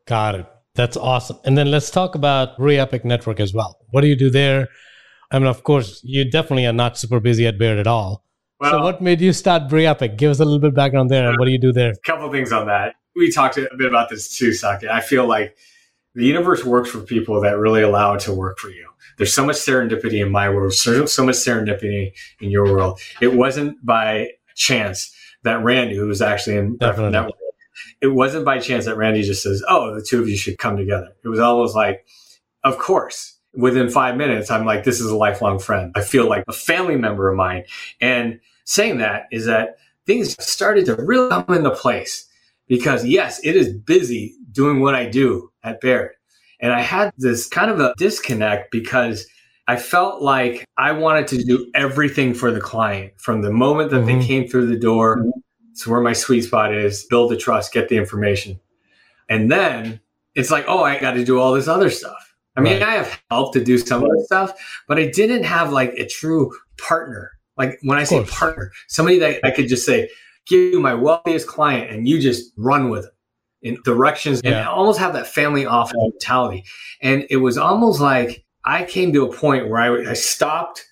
Got 0.06 0.36
it. 0.36 0.46
That's 0.76 0.98
awesome. 0.98 1.40
And 1.46 1.58
then 1.58 1.72
let's 1.72 1.90
talk 1.90 2.16
about 2.16 2.58
BrEpic 2.58 3.06
Network 3.06 3.40
as 3.40 3.54
well. 3.54 3.78
What 3.92 4.02
do 4.02 4.08
you 4.08 4.16
do 4.16 4.30
there? 4.30 4.68
I 5.32 5.40
mean, 5.40 5.48
of 5.48 5.64
course, 5.64 6.02
you 6.04 6.30
definitely 6.30 6.66
are 6.66 6.74
not 6.74 6.98
super 6.98 7.22
busy 7.22 7.48
at 7.48 7.58
Baird 7.58 7.80
at 7.80 7.88
all. 7.88 8.25
Well, 8.60 8.72
so 8.72 8.84
what 8.84 9.02
made 9.02 9.22
you 9.22 9.34
start 9.34 9.72
Epic? 9.72 10.18
Give 10.18 10.32
us 10.32 10.40
a 10.40 10.46
little 10.46 10.60
bit 10.60 10.74
background 10.74 11.12
there. 11.12 11.30
And 11.30 11.38
what 11.38 11.46
do 11.46 11.52
you 11.52 11.58
do 11.58 11.74
there? 11.74 11.92
A 11.92 11.98
couple 11.98 12.32
things 12.32 12.52
on 12.52 12.68
that. 12.68 12.96
We 13.16 13.32
talked 13.32 13.58
a 13.58 13.70
bit 13.78 13.88
about 13.88 14.10
this 14.10 14.38
too, 14.38 14.50
Saket. 14.50 14.90
I 14.90 15.02
feel 15.02 15.26
like 15.26 15.56
the 16.14 16.26
universe 16.26 16.64
works 16.64 16.90
for 16.90 17.00
people 17.02 17.42
that 17.42 17.58
really 17.58 17.82
allow 17.82 18.14
it 18.14 18.22
to 18.22 18.34
work 18.34 18.58
for 18.60 18.70
you. 18.70 18.90
There's 19.18 19.34
so 19.34 19.46
much 19.46 19.58
serendipity 19.58 20.22
in 20.22 20.32
my 20.32 20.50
world, 20.50 20.74
so, 20.74 21.06
so 21.06 21.26
much 21.26 21.36
serendipity 21.36 22.14
in 22.42 22.50
your 22.50 22.66
world. 22.66 23.00
It 23.22 23.34
wasn't 23.34 23.86
by 23.86 24.32
chance 24.56 25.14
that 25.44 25.64
Randy, 25.64 25.96
who 25.96 26.08
was 26.08 26.22
actually 26.22 26.58
in 26.58 26.78
Definitely. 26.78 27.12
network, 27.12 27.36
it 28.02 28.08
wasn't 28.08 28.46
by 28.46 28.60
chance 28.60 28.86
that 28.86 28.98
Randy 28.98 29.24
just 29.24 29.44
says, 29.44 29.64
"Oh, 29.68 29.94
the 29.94 30.02
two 30.02 30.22
of 30.22 30.28
you 30.28 30.36
should 30.36 30.58
come 30.58 30.78
together." 30.78 31.16
It 31.24 31.28
was 31.28 31.40
almost 31.40 31.76
like, 31.76 32.06
"Of 32.64 32.78
course." 32.78 33.35
Within 33.56 33.90
five 33.90 34.18
minutes, 34.18 34.52
I'm 34.52 34.66
like, 34.66 34.84
"This 34.84 35.00
is 35.00 35.10
a 35.10 35.16
lifelong 35.16 35.60
friend." 35.60 35.92
I 35.96 36.02
feel 36.02 36.28
like 36.28 36.44
a 36.48 36.54
family 36.54 36.98
member 36.98 37.30
of 37.30 37.38
mine, 37.38 37.64
and 38.02 38.40
saying 38.66 38.98
that 38.98 39.28
is 39.32 39.46
that 39.46 39.78
things 40.06 40.36
started 40.44 40.86
to 40.86 40.96
really 40.96 41.30
come 41.30 41.46
into 41.50 41.72
place 41.72 42.28
because 42.68 43.06
yes, 43.06 43.40
it 43.44 43.56
is 43.56 43.74
busy 43.74 44.36
doing 44.52 44.82
what 44.82 44.96
I 44.96 45.06
do 45.06 45.52
at 45.64 45.82
Baird. 45.82 46.12
And 46.60 46.74
I 46.74 46.82
had 46.82 47.12
this 47.18 47.48
kind 47.48 47.70
of 47.70 47.80
a 47.80 47.94
disconnect 47.98 48.72
because 48.72 49.28
I 49.68 49.78
felt 49.78 50.22
like 50.22 50.66
I 50.78 50.92
wanted 50.92 51.28
to 51.30 51.44
do 51.44 51.70
everything 51.74 52.34
for 52.34 52.52
the 52.52 52.62
client 52.62 53.14
from 53.18 53.42
the 53.42 53.52
moment 53.52 53.92
that 53.92 54.04
mm-hmm. 54.04 54.20
they 54.20 54.26
came 54.26 54.48
through 54.48 54.68
the 54.68 54.80
door 54.80 55.26
to 55.82 55.90
where 55.90 56.02
my 56.02 56.14
sweet 56.14 56.42
spot 56.42 56.74
is, 56.74 57.04
build 57.06 57.32
the 57.32 57.38
trust, 57.38 57.74
get 57.74 57.90
the 57.90 57.98
information. 57.98 58.60
And 59.28 59.52
then 59.52 60.00
it's 60.36 60.52
like, 60.52 60.66
oh, 60.68 60.84
I 60.84 61.00
got 61.00 61.12
to 61.14 61.26
do 61.26 61.40
all 61.40 61.54
this 61.54 61.68
other 61.68 61.90
stuff. 61.90 62.25
I 62.58 62.62
mean, 62.62 62.74
right. 62.74 62.84
I 62.84 62.94
have 62.96 63.22
helped 63.30 63.54
to 63.54 63.64
do 63.64 63.78
some 63.78 64.04
of 64.04 64.10
the 64.10 64.24
stuff, 64.26 64.54
but 64.88 64.98
I 64.98 65.08
didn't 65.08 65.44
have 65.44 65.72
like 65.72 65.94
a 65.94 66.08
true 66.08 66.52
partner 66.78 67.36
like 67.58 67.80
when 67.84 67.98
I 67.98 68.04
say 68.04 68.24
partner, 68.26 68.72
somebody 68.88 69.20
that 69.20 69.46
I 69.46 69.52
could 69.52 69.68
just 69.68 69.86
say, 69.86 70.10
give 70.48 70.74
you 70.74 70.80
my 70.80 70.94
wealthiest 70.94 71.48
client 71.48 71.92
and 71.92 72.08
you 72.08 72.20
just 72.20 72.52
run 72.58 72.90
with 72.90 73.06
it 73.06 73.12
in 73.62 73.78
directions 73.84 74.42
yeah. 74.44 74.60
and 74.60 74.68
almost 74.68 75.00
have 75.00 75.14
that 75.14 75.28
family 75.28 75.66
office 75.66 75.96
mentality. 75.98 76.64
And 77.02 77.26
it 77.30 77.38
was 77.38 77.58
almost 77.58 78.00
like 78.00 78.46
I 78.64 78.84
came 78.84 79.12
to 79.14 79.26
a 79.26 79.34
point 79.34 79.70
where 79.70 79.80
I, 79.80 80.12
I 80.12 80.14
stopped 80.14 80.86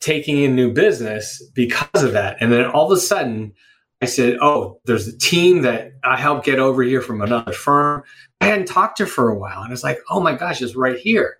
taking 0.00 0.38
in 0.38 0.56
new 0.56 0.72
business 0.72 1.42
because 1.54 2.02
of 2.02 2.12
that. 2.12 2.38
And 2.40 2.52
then 2.52 2.66
all 2.66 2.90
of 2.90 2.96
a 2.96 3.00
sudden, 3.00 3.52
I 4.00 4.06
said, 4.06 4.38
Oh, 4.40 4.80
there's 4.84 5.08
a 5.08 5.18
team 5.18 5.62
that 5.62 5.92
I 6.04 6.16
helped 6.16 6.46
get 6.46 6.58
over 6.58 6.82
here 6.82 7.02
from 7.02 7.20
another 7.20 7.52
firm. 7.52 8.04
I 8.40 8.46
hadn't 8.46 8.66
talked 8.66 8.98
to 8.98 9.04
her 9.04 9.10
for 9.10 9.28
a 9.28 9.38
while. 9.38 9.62
And 9.62 9.72
it's 9.72 9.84
like, 9.84 9.98
Oh 10.10 10.20
my 10.20 10.34
gosh, 10.34 10.62
it's 10.62 10.76
right 10.76 10.98
here. 10.98 11.38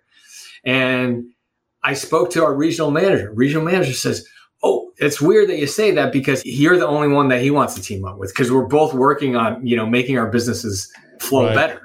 And 0.63 1.31
I 1.83 1.93
spoke 1.93 2.31
to 2.31 2.43
our 2.43 2.53
regional 2.53 2.91
manager. 2.91 3.31
Regional 3.33 3.63
manager 3.63 3.93
says, 3.93 4.27
Oh, 4.61 4.91
it's 4.97 5.21
weird 5.21 5.49
that 5.49 5.57
you 5.57 5.67
say 5.67 5.91
that 5.91 6.11
because 6.11 6.45
you're 6.45 6.77
the 6.77 6.87
only 6.87 7.07
one 7.07 7.29
that 7.29 7.41
he 7.41 7.51
wants 7.51 7.75
to 7.75 7.81
team 7.81 8.03
up 8.03 8.17
with 8.17 8.31
because 8.31 8.51
we're 8.51 8.65
both 8.65 8.93
working 8.93 9.35
on, 9.35 9.65
you 9.65 9.77
know, 9.77 9.85
making 9.85 10.17
our 10.17 10.29
businesses 10.29 10.91
flow 11.19 11.45
right. 11.45 11.55
better. 11.55 11.81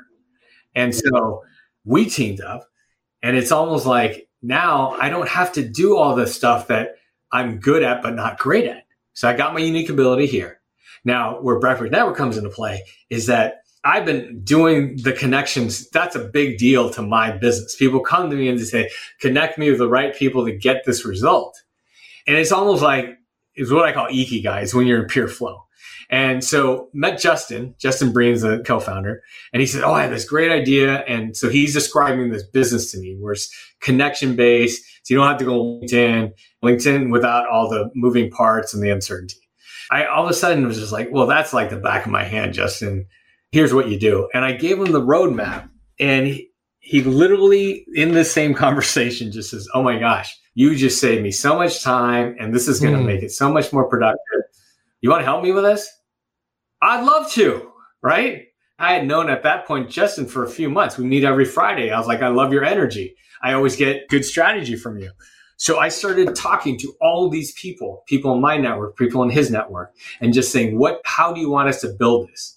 And 0.74 0.94
so 0.94 1.44
we 1.84 2.06
teamed 2.06 2.40
up 2.40 2.68
and 3.22 3.36
it's 3.36 3.52
almost 3.52 3.86
like 3.86 4.28
now 4.42 4.90
I 5.00 5.08
don't 5.08 5.28
have 5.28 5.52
to 5.52 5.66
do 5.66 5.96
all 5.96 6.16
the 6.16 6.26
stuff 6.26 6.66
that 6.68 6.96
I'm 7.32 7.58
good 7.58 7.82
at, 7.82 8.02
but 8.02 8.14
not 8.14 8.38
great 8.38 8.66
at. 8.66 8.86
So 9.12 9.28
I 9.28 9.36
got 9.36 9.54
my 9.54 9.60
unique 9.60 9.88
ability 9.88 10.26
here. 10.26 10.60
Now 11.04 11.40
where 11.40 11.60
BrEpic 11.60 11.90
Network 11.90 12.16
comes 12.16 12.36
into 12.36 12.50
play 12.50 12.82
is 13.10 13.26
that 13.26 13.63
I've 13.84 14.06
been 14.06 14.42
doing 14.42 14.96
the 14.96 15.12
connections. 15.12 15.88
That's 15.90 16.16
a 16.16 16.24
big 16.24 16.58
deal 16.58 16.88
to 16.90 17.02
my 17.02 17.30
business. 17.30 17.76
People 17.76 18.00
come 18.00 18.30
to 18.30 18.36
me 18.36 18.48
and 18.48 18.58
they 18.58 18.64
say, 18.64 18.90
connect 19.20 19.58
me 19.58 19.68
with 19.68 19.78
the 19.78 19.88
right 19.88 20.14
people 20.14 20.44
to 20.46 20.52
get 20.52 20.84
this 20.84 21.04
result. 21.04 21.62
And 22.26 22.36
it's 22.36 22.52
almost 22.52 22.82
like 22.82 23.18
it's 23.54 23.70
what 23.70 23.84
I 23.84 23.92
call 23.92 24.06
ikigai. 24.06 24.62
It's 24.62 24.74
when 24.74 24.86
you're 24.86 25.02
in 25.02 25.08
pure 25.08 25.28
flow. 25.28 25.64
And 26.10 26.44
so 26.44 26.88
met 26.92 27.18
Justin, 27.18 27.74
Justin 27.78 28.12
Breen's 28.12 28.42
the 28.42 28.62
co-founder, 28.64 29.22
and 29.52 29.60
he 29.60 29.66
said, 29.66 29.82
"Oh, 29.82 29.94
I 29.94 30.02
have 30.02 30.10
this 30.10 30.28
great 30.28 30.50
idea." 30.50 30.98
And 31.08 31.36
so 31.36 31.48
he's 31.48 31.72
describing 31.72 32.30
this 32.30 32.42
business 32.42 32.92
to 32.92 32.98
me, 32.98 33.16
where 33.18 33.32
it's 33.32 33.50
connection 33.80 34.36
based, 34.36 34.84
so 35.02 35.14
you 35.14 35.16
don't 35.16 35.26
have 35.26 35.38
to 35.38 35.44
go 35.46 35.80
LinkedIn, 35.80 36.32
LinkedIn 36.62 37.10
without 37.10 37.48
all 37.48 37.70
the 37.70 37.90
moving 37.94 38.30
parts 38.30 38.74
and 38.74 38.82
the 38.82 38.90
uncertainty. 38.90 39.40
I 39.90 40.04
all 40.04 40.24
of 40.24 40.30
a 40.30 40.34
sudden 40.34 40.66
was 40.66 40.78
just 40.78 40.92
like, 40.92 41.08
"Well, 41.10 41.26
that's 41.26 41.54
like 41.54 41.70
the 41.70 41.76
back 41.76 42.04
of 42.04 42.12
my 42.12 42.24
hand, 42.24 42.52
Justin. 42.52 43.06
Here's 43.54 43.72
what 43.72 43.88
you 43.88 43.98
do." 43.98 44.28
And 44.34 44.44
I 44.44 44.52
gave 44.52 44.78
him 44.78 44.92
the 44.92 45.00
roadmap, 45.00 45.68
and 45.98 46.26
he, 46.26 46.50
he 46.80 47.02
literally 47.02 47.86
in 47.94 48.12
the 48.12 48.24
same 48.24 48.54
conversation 48.64 49.32
just 49.32 49.50
says, 49.50 49.68
"Oh 49.74 49.82
my 49.82 49.98
gosh, 49.98 50.36
you 50.54 50.74
just 50.74 51.00
saved 51.00 51.22
me 51.22 51.30
so 51.30 51.56
much 51.56 51.82
time, 51.82 52.36
and 52.38 52.54
this 52.54 52.68
is 52.68 52.80
going 52.80 52.94
to 52.94 53.00
mm. 53.00 53.06
make 53.06 53.22
it 53.22 53.30
so 53.30 53.52
much 53.52 53.72
more 53.72 53.88
productive." 53.88 54.42
You 55.00 55.10
want 55.10 55.20
to 55.20 55.26
help 55.26 55.42
me 55.42 55.52
with 55.52 55.64
this? 55.64 55.86
I'd 56.80 57.04
love 57.04 57.30
to, 57.32 57.70
right? 58.02 58.44
I 58.78 58.94
had 58.94 59.06
known 59.06 59.30
at 59.30 59.42
that 59.42 59.66
point 59.66 59.90
Justin 59.90 60.26
for 60.26 60.44
a 60.44 60.48
few 60.48 60.68
months. 60.68 60.98
We 60.98 61.04
meet 61.04 61.24
every 61.24 61.44
Friday. 61.44 61.90
I 61.90 61.98
was 61.98 62.08
like, 62.08 62.22
I 62.22 62.28
love 62.28 62.52
your 62.52 62.64
energy. 62.64 63.14
I 63.42 63.52
always 63.52 63.76
get 63.76 64.08
good 64.08 64.24
strategy 64.24 64.76
from 64.76 64.98
you. 64.98 65.10
So 65.56 65.78
I 65.78 65.88
started 65.88 66.34
talking 66.34 66.78
to 66.78 66.94
all 67.00 67.28
these 67.28 67.52
people, 67.52 68.02
people 68.06 68.34
in 68.34 68.40
my 68.40 68.56
network, 68.56 68.96
people 68.96 69.22
in 69.22 69.30
his 69.30 69.50
network, 69.50 69.94
and 70.20 70.32
just 70.32 70.50
saying, 70.50 70.78
what, 70.78 71.00
how 71.04 71.32
do 71.32 71.40
you 71.40 71.50
want 71.50 71.68
us 71.68 71.80
to 71.82 71.88
build 71.88 72.28
this? 72.28 72.53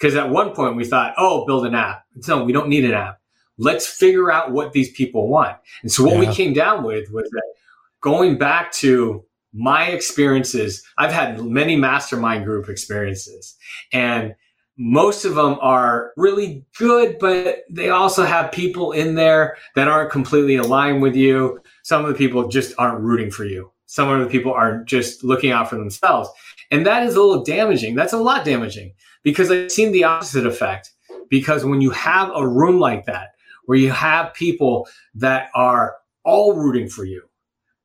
Because 0.00 0.16
at 0.16 0.30
one 0.30 0.54
point 0.54 0.76
we 0.76 0.84
thought, 0.84 1.14
oh, 1.18 1.44
build 1.44 1.66
an 1.66 1.74
app. 1.74 2.04
No, 2.26 2.42
we 2.42 2.52
don't 2.52 2.68
need 2.68 2.84
an 2.84 2.92
app. 2.92 3.20
Let's 3.58 3.86
figure 3.86 4.32
out 4.32 4.52
what 4.52 4.72
these 4.72 4.90
people 4.92 5.28
want. 5.28 5.58
And 5.82 5.92
so 5.92 6.04
what 6.04 6.14
yeah. 6.14 6.20
we 6.20 6.34
came 6.34 6.54
down 6.54 6.82
with 6.82 7.10
was 7.12 7.28
that 7.30 7.52
going 8.00 8.38
back 8.38 8.72
to 8.72 9.24
my 9.52 9.88
experiences, 9.88 10.82
I've 10.96 11.12
had 11.12 11.42
many 11.44 11.76
mastermind 11.76 12.46
group 12.46 12.68
experiences 12.68 13.56
and 13.92 14.34
most 14.78 15.26
of 15.26 15.34
them 15.34 15.58
are 15.60 16.12
really 16.16 16.64
good, 16.78 17.18
but 17.18 17.64
they 17.68 17.90
also 17.90 18.24
have 18.24 18.50
people 18.50 18.92
in 18.92 19.14
there 19.14 19.58
that 19.74 19.88
aren't 19.88 20.10
completely 20.10 20.56
aligned 20.56 21.02
with 21.02 21.14
you. 21.14 21.60
Some 21.82 22.02
of 22.02 22.10
the 22.10 22.16
people 22.16 22.48
just 22.48 22.72
aren't 22.78 23.00
rooting 23.00 23.30
for 23.30 23.44
you. 23.44 23.70
Some 23.84 24.08
of 24.08 24.20
the 24.20 24.30
people 24.30 24.54
are 24.54 24.82
just 24.84 25.22
looking 25.22 25.50
out 25.50 25.68
for 25.68 25.76
themselves. 25.76 26.30
And 26.70 26.86
that 26.86 27.02
is 27.02 27.14
a 27.14 27.20
little 27.20 27.44
damaging. 27.44 27.94
That's 27.94 28.14
a 28.14 28.18
lot 28.18 28.46
damaging 28.46 28.94
because 29.22 29.50
I've 29.50 29.72
seen 29.72 29.92
the 29.92 30.04
opposite 30.04 30.46
effect. 30.46 30.90
Because 31.28 31.64
when 31.64 31.80
you 31.80 31.90
have 31.90 32.30
a 32.34 32.46
room 32.46 32.80
like 32.80 33.06
that, 33.06 33.30
where 33.66 33.78
you 33.78 33.90
have 33.92 34.34
people 34.34 34.88
that 35.14 35.48
are 35.54 35.96
all 36.24 36.54
rooting 36.54 36.88
for 36.88 37.04
you, 37.04 37.22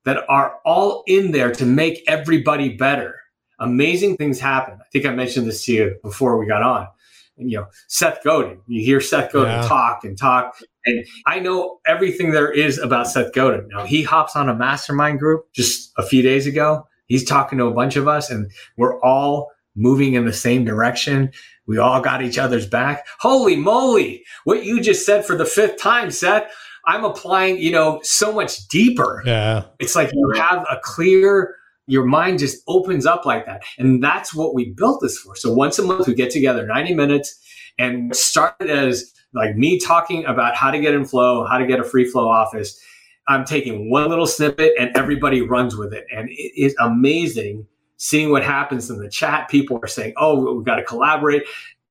that 0.04 0.24
are 0.30 0.56
all 0.65 1.04
in 1.08 1.32
there 1.32 1.51
to 1.51 1.65
make 1.65 2.04
everybody 2.08 2.75
better. 2.75 3.15
Amazing 3.60 4.18
things 4.18 4.39
happen. 4.39 4.77
I 4.80 4.86
think 4.92 5.06
I 5.06 5.12
mentioned 5.12 5.48
this 5.48 5.65
to 5.65 5.74
you 5.74 5.96
before 6.04 6.38
we 6.38 6.48
got 6.48 6.63
on. 6.63 6.88
And, 7.38 7.51
you 7.51 7.58
know, 7.58 7.68
Seth 7.88 8.24
Godin. 8.24 8.62
You 8.68 8.84
hear 8.84 9.01
Seth 9.01 9.32
Godin 9.32 9.62
yeah. 9.62 9.68
talk 9.68 10.04
and 10.04 10.18
talk, 10.18 10.58
and 10.86 11.06
I 11.25 11.39
know 11.39 11.80
everything 11.86 12.32
there 12.32 12.51
is 12.51 12.77
about 12.77 13.08
Seth 13.08 13.34
Godin. 13.34 13.68
Now 13.68 13.86
he 13.86 14.04
hops 14.04 14.36
on 14.36 14.48
a 14.48 14.56
mastermind 14.56 15.20
group 15.20 15.51
just 15.54 15.92
a 15.98 16.04
few 16.04 16.22
days 16.22 16.48
ago. 16.48 16.88
He's 17.08 17.25
talking 17.25 17.58
to 17.58 17.65
a 17.65 17.74
bunch 17.74 17.98
of 17.98 18.08
us, 18.08 18.30
and 18.30 18.50
we're 18.77 19.00
all 19.01 19.51
moving 19.75 20.13
in 20.13 20.25
the 20.25 20.34
same 20.34 20.65
direction. 20.65 21.32
We 21.67 21.77
all 21.77 22.01
got 22.01 22.22
each 22.22 22.38
other's 22.38 22.67
back. 22.67 23.08
Holy 23.20 23.55
moly! 23.55 24.24
What 24.44 24.63
you 24.65 24.82
just 24.82 25.05
said 25.05 25.25
for 25.25 25.36
the 25.36 25.46
fifth 25.46 25.77
time, 25.79 26.12
Seth. 26.12 26.51
I'm 26.88 27.03
applying, 27.03 27.58
you 27.58 27.72
know, 27.72 28.00
so 28.03 28.32
much 28.32 28.67
deeper. 28.67 29.24
Yeah. 29.25 29.65
It's 29.79 29.96
like 29.96 30.12
you 30.13 30.34
have 30.36 30.65
a 30.70 30.79
clear, 30.84 31.55
your 31.88 32.05
mind 32.05 32.39
just 32.39 32.62
opens 32.67 33.05
up 33.05 33.25
like 33.25 33.46
that. 33.46 33.63
And 33.77 34.03
that's 34.03 34.34
what 34.34 34.53
we 34.53 34.72
built 34.72 35.01
this 35.01 35.17
for. 35.17 35.36
So 35.36 35.51
once 35.51 35.79
a 35.79 35.84
month, 35.84 36.08
we 36.08 36.13
get 36.13 36.29
together 36.32 36.65
90 36.65 36.94
minutes 36.94 37.39
and 37.77 38.15
started 38.15 38.70
as 38.70 39.12
like 39.34 39.55
me 39.55 39.79
talking 39.79 40.25
about 40.25 40.55
how 40.55 40.72
to 40.72 40.79
get 40.79 40.94
in 40.94 41.05
flow, 41.05 41.46
how 41.46 41.58
to 41.58 41.65
get 41.65 41.79
a 41.79 41.84
free 41.84 42.05
flow 42.05 42.27
office. 42.27 42.79
I'm 43.27 43.46
taking 43.46 43.89
one 43.89 44.08
little 44.08 44.27
snippet 44.27 44.74
and 44.79 44.96
everybody 44.96 45.41
runs 45.41 45.75
with 45.75 45.94
it. 45.94 46.05
And 46.15 46.29
it 46.29 46.51
is 46.55 46.75
amazing 46.79 47.65
seeing 47.98 48.32
what 48.32 48.44
happens 48.44 48.90
in 48.90 49.00
the 49.00 49.10
chat. 49.10 49.50
People 49.50 49.80
are 49.82 49.88
saying, 49.88 50.14
Oh, 50.18 50.56
we've 50.56 50.66
got 50.66 50.75
to 50.75 50.84
collaborate. 50.84 51.44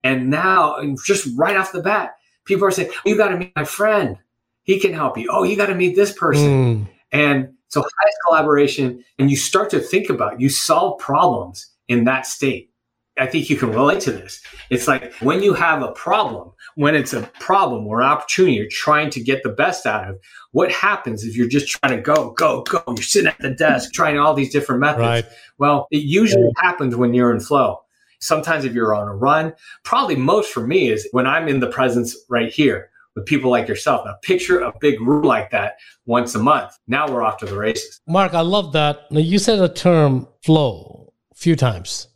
And 0.03 0.29
now, 0.29 0.77
and 0.77 0.99
just 1.05 1.29
right 1.37 1.57
off 1.57 1.73
the 1.73 1.83
bat, 1.83 2.17
people 2.45 2.67
are 2.67 2.71
saying, 2.71 2.91
You 3.05 3.17
got 3.17 3.29
to 3.29 3.39
meet 3.39 3.53
my 3.57 3.65
friend 3.65 4.19
he 4.65 4.81
can 4.81 4.93
help 4.93 5.17
you. 5.17 5.29
Oh, 5.31 5.45
you 5.45 5.57
got 5.57 5.67
to 5.67 5.75
meet 5.75 5.95
this 5.95 6.13
person. 6.13 6.49
Mm. 6.49 6.89
And 7.13 7.49
so 7.69 7.81
highest 7.81 8.17
collaboration, 8.27 9.05
and 9.19 9.31
you 9.31 9.37
start 9.37 9.71
to 9.71 9.79
think 9.79 10.11
about 10.11 10.41
you 10.41 10.49
solve 10.49 10.99
problems 10.99 11.71
in 11.89 12.05
that 12.05 12.27
state. 12.27 12.71
I 13.17 13.27
think 13.27 13.49
you 13.49 13.57
can 13.57 13.71
relate 13.71 14.01
to 14.01 14.13
this. 14.13 14.41
It's 14.71 14.89
like 14.89 15.15
when 15.21 15.43
you 15.43 15.55
have 15.55 15.83
a 15.83 15.93
problem, 15.93 16.53
when 16.77 16.95
it's 16.95 17.13
a 17.13 17.23
problem 17.41 17.87
or 17.87 18.01
an 18.01 18.07
opportunity 18.07 18.55
you're 18.55 18.67
trying 18.71 19.11
to 19.11 19.21
get 19.21 19.43
the 19.43 19.49
best 19.51 19.87
out 19.87 20.09
of, 20.09 20.19
what 20.53 20.71
happens 20.73 21.25
if 21.25 21.37
you're 21.37 21.49
just 21.49 21.69
trying 21.69 21.97
to 21.97 22.03
go, 22.03 22.31
go, 22.31 22.63
go? 22.63 22.83
You're 22.89 22.97
sitting 22.99 23.29
at 23.29 23.39
the 23.39 23.51
desk 23.51 23.93
trying 23.93 24.19
all 24.19 24.35
these 24.35 24.53
different 24.53 24.81
methods. 24.81 25.01
Right. 25.01 25.25
Well, 25.59 25.89
it 25.91 26.03
usually 26.03 26.51
happens 26.59 26.97
when 26.97 27.15
you're 27.15 27.33
in 27.33 27.41
flow. 27.41 27.81
Sometimes 28.21 28.65
if 28.65 28.73
you're 28.73 28.95
on 28.95 29.09
a 29.09 29.15
run, 29.15 29.53
probably 29.83 30.17
most 30.17 30.53
for 30.53 30.67
me 30.67 30.91
is 30.91 31.07
when 31.13 31.27
I'm 31.27 31.49
in 31.49 31.61
the 31.61 31.69
presence 31.69 32.17
right 32.29 32.51
here 32.51 32.91
with 33.15 33.27
people 33.27 33.51
like 33.51 33.69
yourself. 33.69 34.05
Now, 34.05 34.17
picture 34.23 34.61
a 34.61 34.73
big 34.81 35.01
room 35.01 35.23
like 35.23 35.51
that 35.51 35.77
once 36.07 36.35
a 36.35 36.39
month. 36.39 36.73
Now 36.89 37.11
we're 37.11 37.23
off 37.23 37.39
to 37.39 37.47
the 37.47 37.57
races. 37.57 38.01
Mark, 38.09 38.35
I 38.35 38.41
love 38.41 38.73
that. 38.73 39.11
Now, 39.11 39.21
you 39.21 39.39
said 39.39 39.59
the 39.59 39.69
term 39.69 40.27
flow 40.43 41.13
a 41.33 41.35
few 41.35 41.55
times. 41.55 42.09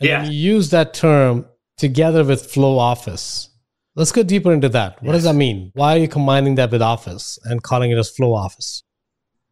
And 0.00 0.08
yeah. 0.08 0.24
you 0.24 0.32
use 0.32 0.70
that 0.70 0.94
term 0.94 1.46
together 1.76 2.24
with 2.24 2.50
flow 2.50 2.78
office. 2.78 3.50
Let's 3.96 4.12
go 4.12 4.22
deeper 4.22 4.52
into 4.52 4.68
that. 4.68 5.02
What 5.02 5.12
yes. 5.12 5.14
does 5.14 5.24
that 5.24 5.36
mean? 5.36 5.72
Why 5.74 5.96
are 5.96 5.98
you 5.98 6.06
combining 6.06 6.56
that 6.56 6.70
with 6.70 6.82
office 6.82 7.38
and 7.44 7.62
calling 7.62 7.90
it 7.90 7.96
as 7.96 8.10
flow 8.10 8.34
office? 8.34 8.82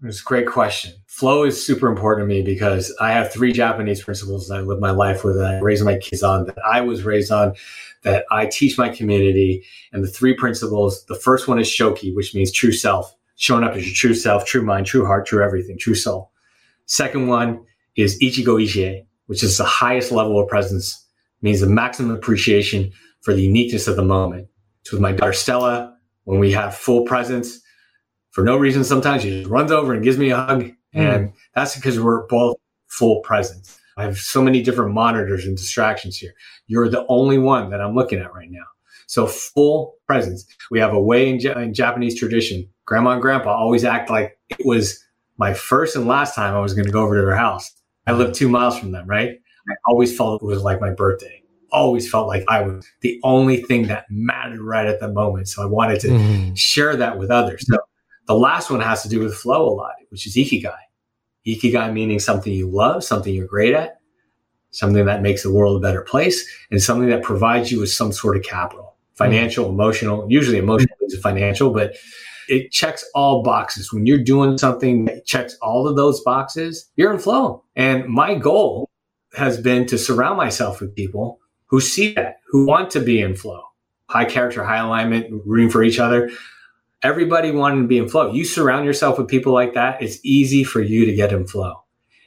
It's 0.02 0.20
a 0.20 0.24
great 0.24 0.46
question. 0.46 0.92
Flow 1.06 1.44
is 1.44 1.64
super 1.64 1.88
important 1.88 2.28
to 2.28 2.34
me 2.34 2.42
because 2.42 2.94
I 3.00 3.12
have 3.12 3.32
three 3.32 3.54
Japanese 3.54 4.04
principles 4.04 4.48
that 4.48 4.58
I 4.58 4.60
live 4.60 4.80
my 4.80 4.90
life 4.90 5.24
with, 5.24 5.36
that 5.36 5.46
I 5.46 5.60
raise 5.60 5.82
my 5.82 5.96
kids 5.96 6.22
on, 6.22 6.44
that 6.44 6.58
I 6.62 6.82
was 6.82 7.04
raised 7.04 7.32
on, 7.32 7.54
that 8.02 8.26
I 8.30 8.44
teach 8.44 8.76
my 8.76 8.90
community. 8.90 9.64
And 9.94 10.04
the 10.04 10.08
three 10.08 10.34
principles 10.34 11.06
the 11.06 11.14
first 11.14 11.48
one 11.48 11.58
is 11.58 11.66
Shoki, 11.66 12.14
which 12.14 12.34
means 12.34 12.52
true 12.52 12.72
self, 12.72 13.16
showing 13.36 13.64
up 13.64 13.72
as 13.72 13.86
your 13.86 13.94
true 13.94 14.14
self, 14.14 14.44
true 14.44 14.62
mind, 14.62 14.84
true 14.84 15.06
heart, 15.06 15.26
true 15.26 15.42
everything, 15.42 15.78
true 15.78 15.94
soul. 15.94 16.30
Second 16.84 17.28
one 17.28 17.64
is 17.96 18.20
Ichigo 18.20 18.62
Ichie, 18.62 19.06
which 19.24 19.42
is 19.42 19.56
the 19.56 19.64
highest 19.64 20.12
level 20.12 20.38
of 20.38 20.48
presence, 20.48 21.02
means 21.40 21.60
the 21.60 21.66
maximum 21.66 22.14
appreciation 22.14 22.92
for 23.24 23.34
the 23.34 23.42
uniqueness 23.42 23.88
of 23.88 23.96
the 23.96 24.04
moment. 24.04 24.48
So 24.84 24.96
with 24.96 25.02
my 25.02 25.12
daughter 25.12 25.32
Stella, 25.32 25.96
when 26.24 26.38
we 26.38 26.52
have 26.52 26.74
full 26.74 27.04
presence, 27.04 27.60
for 28.30 28.44
no 28.44 28.56
reason, 28.56 28.84
sometimes 28.84 29.22
she 29.22 29.30
just 29.30 29.50
runs 29.50 29.72
over 29.72 29.94
and 29.94 30.04
gives 30.04 30.18
me 30.18 30.30
a 30.30 30.36
hug. 30.36 30.62
Mm. 30.62 30.74
And 30.94 31.32
that's 31.54 31.74
because 31.74 31.98
we're 31.98 32.26
both 32.26 32.56
full 32.88 33.20
presence. 33.20 33.78
I 33.96 34.02
have 34.02 34.18
so 34.18 34.42
many 34.42 34.62
different 34.62 34.92
monitors 34.92 35.46
and 35.46 35.56
distractions 35.56 36.18
here. 36.18 36.34
You're 36.66 36.88
the 36.88 37.06
only 37.08 37.38
one 37.38 37.70
that 37.70 37.80
I'm 37.80 37.94
looking 37.94 38.18
at 38.18 38.34
right 38.34 38.50
now. 38.50 38.64
So 39.06 39.26
full 39.26 39.94
presence. 40.06 40.46
We 40.70 40.80
have 40.80 40.92
a 40.92 41.00
way 41.00 41.28
in, 41.28 41.44
in 41.56 41.74
Japanese 41.74 42.18
tradition. 42.18 42.68
Grandma 42.86 43.12
and 43.12 43.22
grandpa 43.22 43.54
always 43.56 43.84
act 43.84 44.10
like 44.10 44.36
it 44.50 44.66
was 44.66 45.02
my 45.38 45.54
first 45.54 45.96
and 45.96 46.06
last 46.06 46.34
time 46.34 46.54
I 46.54 46.60
was 46.60 46.74
going 46.74 46.86
to 46.86 46.92
go 46.92 47.04
over 47.04 47.16
to 47.16 47.24
their 47.24 47.36
house. 47.36 47.70
I 48.06 48.12
live 48.12 48.34
two 48.34 48.48
miles 48.48 48.78
from 48.78 48.92
them, 48.92 49.06
right? 49.06 49.38
I 49.70 49.74
always 49.86 50.14
felt 50.16 50.42
it 50.42 50.46
was 50.46 50.62
like 50.62 50.80
my 50.80 50.90
birthday. 50.90 51.43
Always 51.74 52.08
felt 52.08 52.28
like 52.28 52.44
I 52.48 52.62
was 52.62 52.86
the 53.00 53.20
only 53.24 53.62
thing 53.62 53.88
that 53.88 54.06
mattered 54.08 54.60
right 54.60 54.86
at 54.86 55.00
the 55.00 55.08
moment. 55.08 55.48
So 55.48 55.62
I 55.62 55.66
wanted 55.66 56.00
to 56.00 56.08
mm. 56.08 56.56
share 56.56 56.94
that 56.94 57.18
with 57.18 57.30
others. 57.30 57.66
So 57.66 57.78
the 58.26 58.34
last 58.34 58.70
one 58.70 58.80
has 58.80 59.02
to 59.02 59.08
do 59.08 59.18
with 59.20 59.34
flow 59.34 59.68
a 59.68 59.74
lot, 59.74 59.94
which 60.10 60.26
is 60.26 60.36
ikigai. 60.36 60.72
Ikigai 61.46 61.92
meaning 61.92 62.20
something 62.20 62.52
you 62.52 62.70
love, 62.70 63.02
something 63.02 63.34
you're 63.34 63.46
great 63.46 63.74
at, 63.74 63.98
something 64.70 65.04
that 65.04 65.20
makes 65.20 65.42
the 65.42 65.52
world 65.52 65.76
a 65.76 65.80
better 65.80 66.02
place, 66.02 66.48
and 66.70 66.80
something 66.80 67.08
that 67.08 67.22
provides 67.22 67.70
you 67.70 67.80
with 67.80 67.90
some 67.90 68.12
sort 68.12 68.36
of 68.36 68.44
capital, 68.44 68.96
financial, 69.14 69.64
mm-hmm. 69.64 69.74
emotional, 69.74 70.26
usually 70.30 70.58
emotional 70.58 70.94
is 71.02 71.14
a 71.14 71.20
financial, 71.20 71.70
but 71.70 71.94
it 72.48 72.70
checks 72.70 73.04
all 73.14 73.42
boxes. 73.42 73.92
When 73.92 74.06
you're 74.06 74.22
doing 74.22 74.58
something 74.58 75.06
that 75.06 75.26
checks 75.26 75.56
all 75.60 75.88
of 75.88 75.96
those 75.96 76.20
boxes, 76.22 76.90
you're 76.96 77.12
in 77.12 77.18
flow. 77.18 77.64
And 77.76 78.06
my 78.06 78.36
goal 78.36 78.88
has 79.36 79.60
been 79.60 79.86
to 79.86 79.98
surround 79.98 80.36
myself 80.36 80.80
with 80.80 80.94
people 80.94 81.40
who 81.66 81.80
see 81.80 82.12
that, 82.14 82.36
who 82.48 82.66
want 82.66 82.90
to 82.90 83.00
be 83.00 83.20
in 83.20 83.34
flow, 83.34 83.62
high 84.08 84.24
character, 84.24 84.64
high 84.64 84.78
alignment, 84.78 85.42
rooting 85.44 85.70
for 85.70 85.82
each 85.82 85.98
other, 85.98 86.30
everybody 87.02 87.50
wanting 87.50 87.82
to 87.82 87.88
be 87.88 87.98
in 87.98 88.08
flow. 88.08 88.32
You 88.32 88.44
surround 88.44 88.86
yourself 88.86 89.18
with 89.18 89.28
people 89.28 89.52
like 89.52 89.74
that, 89.74 90.02
it's 90.02 90.18
easy 90.24 90.64
for 90.64 90.80
you 90.80 91.04
to 91.06 91.14
get 91.14 91.32
in 91.32 91.46
flow. 91.46 91.84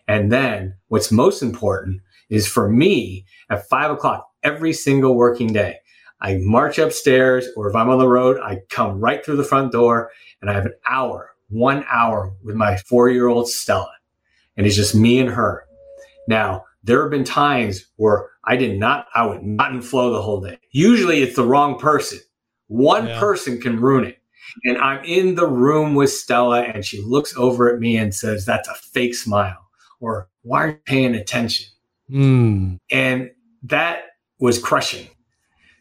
And 0.08 0.32
then 0.32 0.75
what's 0.88 1.12
most 1.12 1.41
important 1.41 2.01
is 2.29 2.48
for 2.48 2.70
me 2.70 3.25
at 3.50 3.67
five 3.67 3.91
o'clock 3.91 4.27
every 4.44 4.74
single 4.74 5.15
working 5.15 5.51
day, 5.51 5.77
I 6.22 6.38
march 6.41 6.79
upstairs 6.79 7.48
or 7.56 7.70
if 7.70 7.75
I'm 7.75 7.89
on 7.89 8.00
the 8.00 8.08
road, 8.08 8.39
I 8.41 8.62
come 8.70 9.00
right 9.00 9.24
through 9.24 9.38
the 9.38 9.44
front 9.44 9.72
door 9.72 10.12
and 10.41 10.50
I 10.50 10.53
have 10.53 10.65
an 10.65 10.74
hour, 10.89 11.32
one 11.50 11.86
hour 11.89 12.34
with 12.44 12.56
my 12.56 12.77
four 12.77 13.10
year 13.10 13.27
old 13.27 13.50
Stella. 13.50 13.91
And 14.56 14.65
it's 14.65 14.75
just 14.75 14.96
me 14.96 15.20
and 15.20 15.29
her. 15.29 15.65
Now 16.27 16.65
there 16.88 17.01
have 17.01 17.12
been 17.12 17.25
times 17.25 17.86
where 17.98 18.29
I 18.46 18.56
did 18.56 18.79
not, 18.79 19.08
I 19.13 19.25
would 19.25 19.44
not 19.44 19.72
in 19.72 19.82
flow 19.82 20.13
the 20.13 20.22
whole 20.22 20.41
day. 20.41 20.58
Usually 20.72 21.22
it's 21.22 21.36
the 21.36 21.46
wrong 21.46 21.77
person. 21.77 22.20
One 22.67 23.08
yeah. 23.08 23.20
person 23.20 23.60
can 23.60 23.79
ruin 23.79 24.06
it. 24.06 24.17
And 24.63 24.77
I'm 24.77 25.03
in 25.03 25.36
the 25.36 25.46
room 25.46 25.94
with 25.94 26.12
Stella 26.12 26.62
and 26.62 26.84
she 26.86 27.01
looks 27.01 27.36
over 27.36 27.72
at 27.72 27.79
me 27.79 27.98
and 27.98 28.15
says, 28.15 28.46
That's 28.46 28.67
a 28.70 28.74
fake 28.74 29.13
smile. 29.13 29.67
Or 30.00 30.29
why 30.44 30.63
are 30.63 30.67
you 30.70 30.79
paying 30.86 31.13
attention? 31.13 31.67
Mm. 32.10 32.79
And 32.89 33.32
that 33.63 34.03
was 34.39 34.58
crushing. 34.58 35.08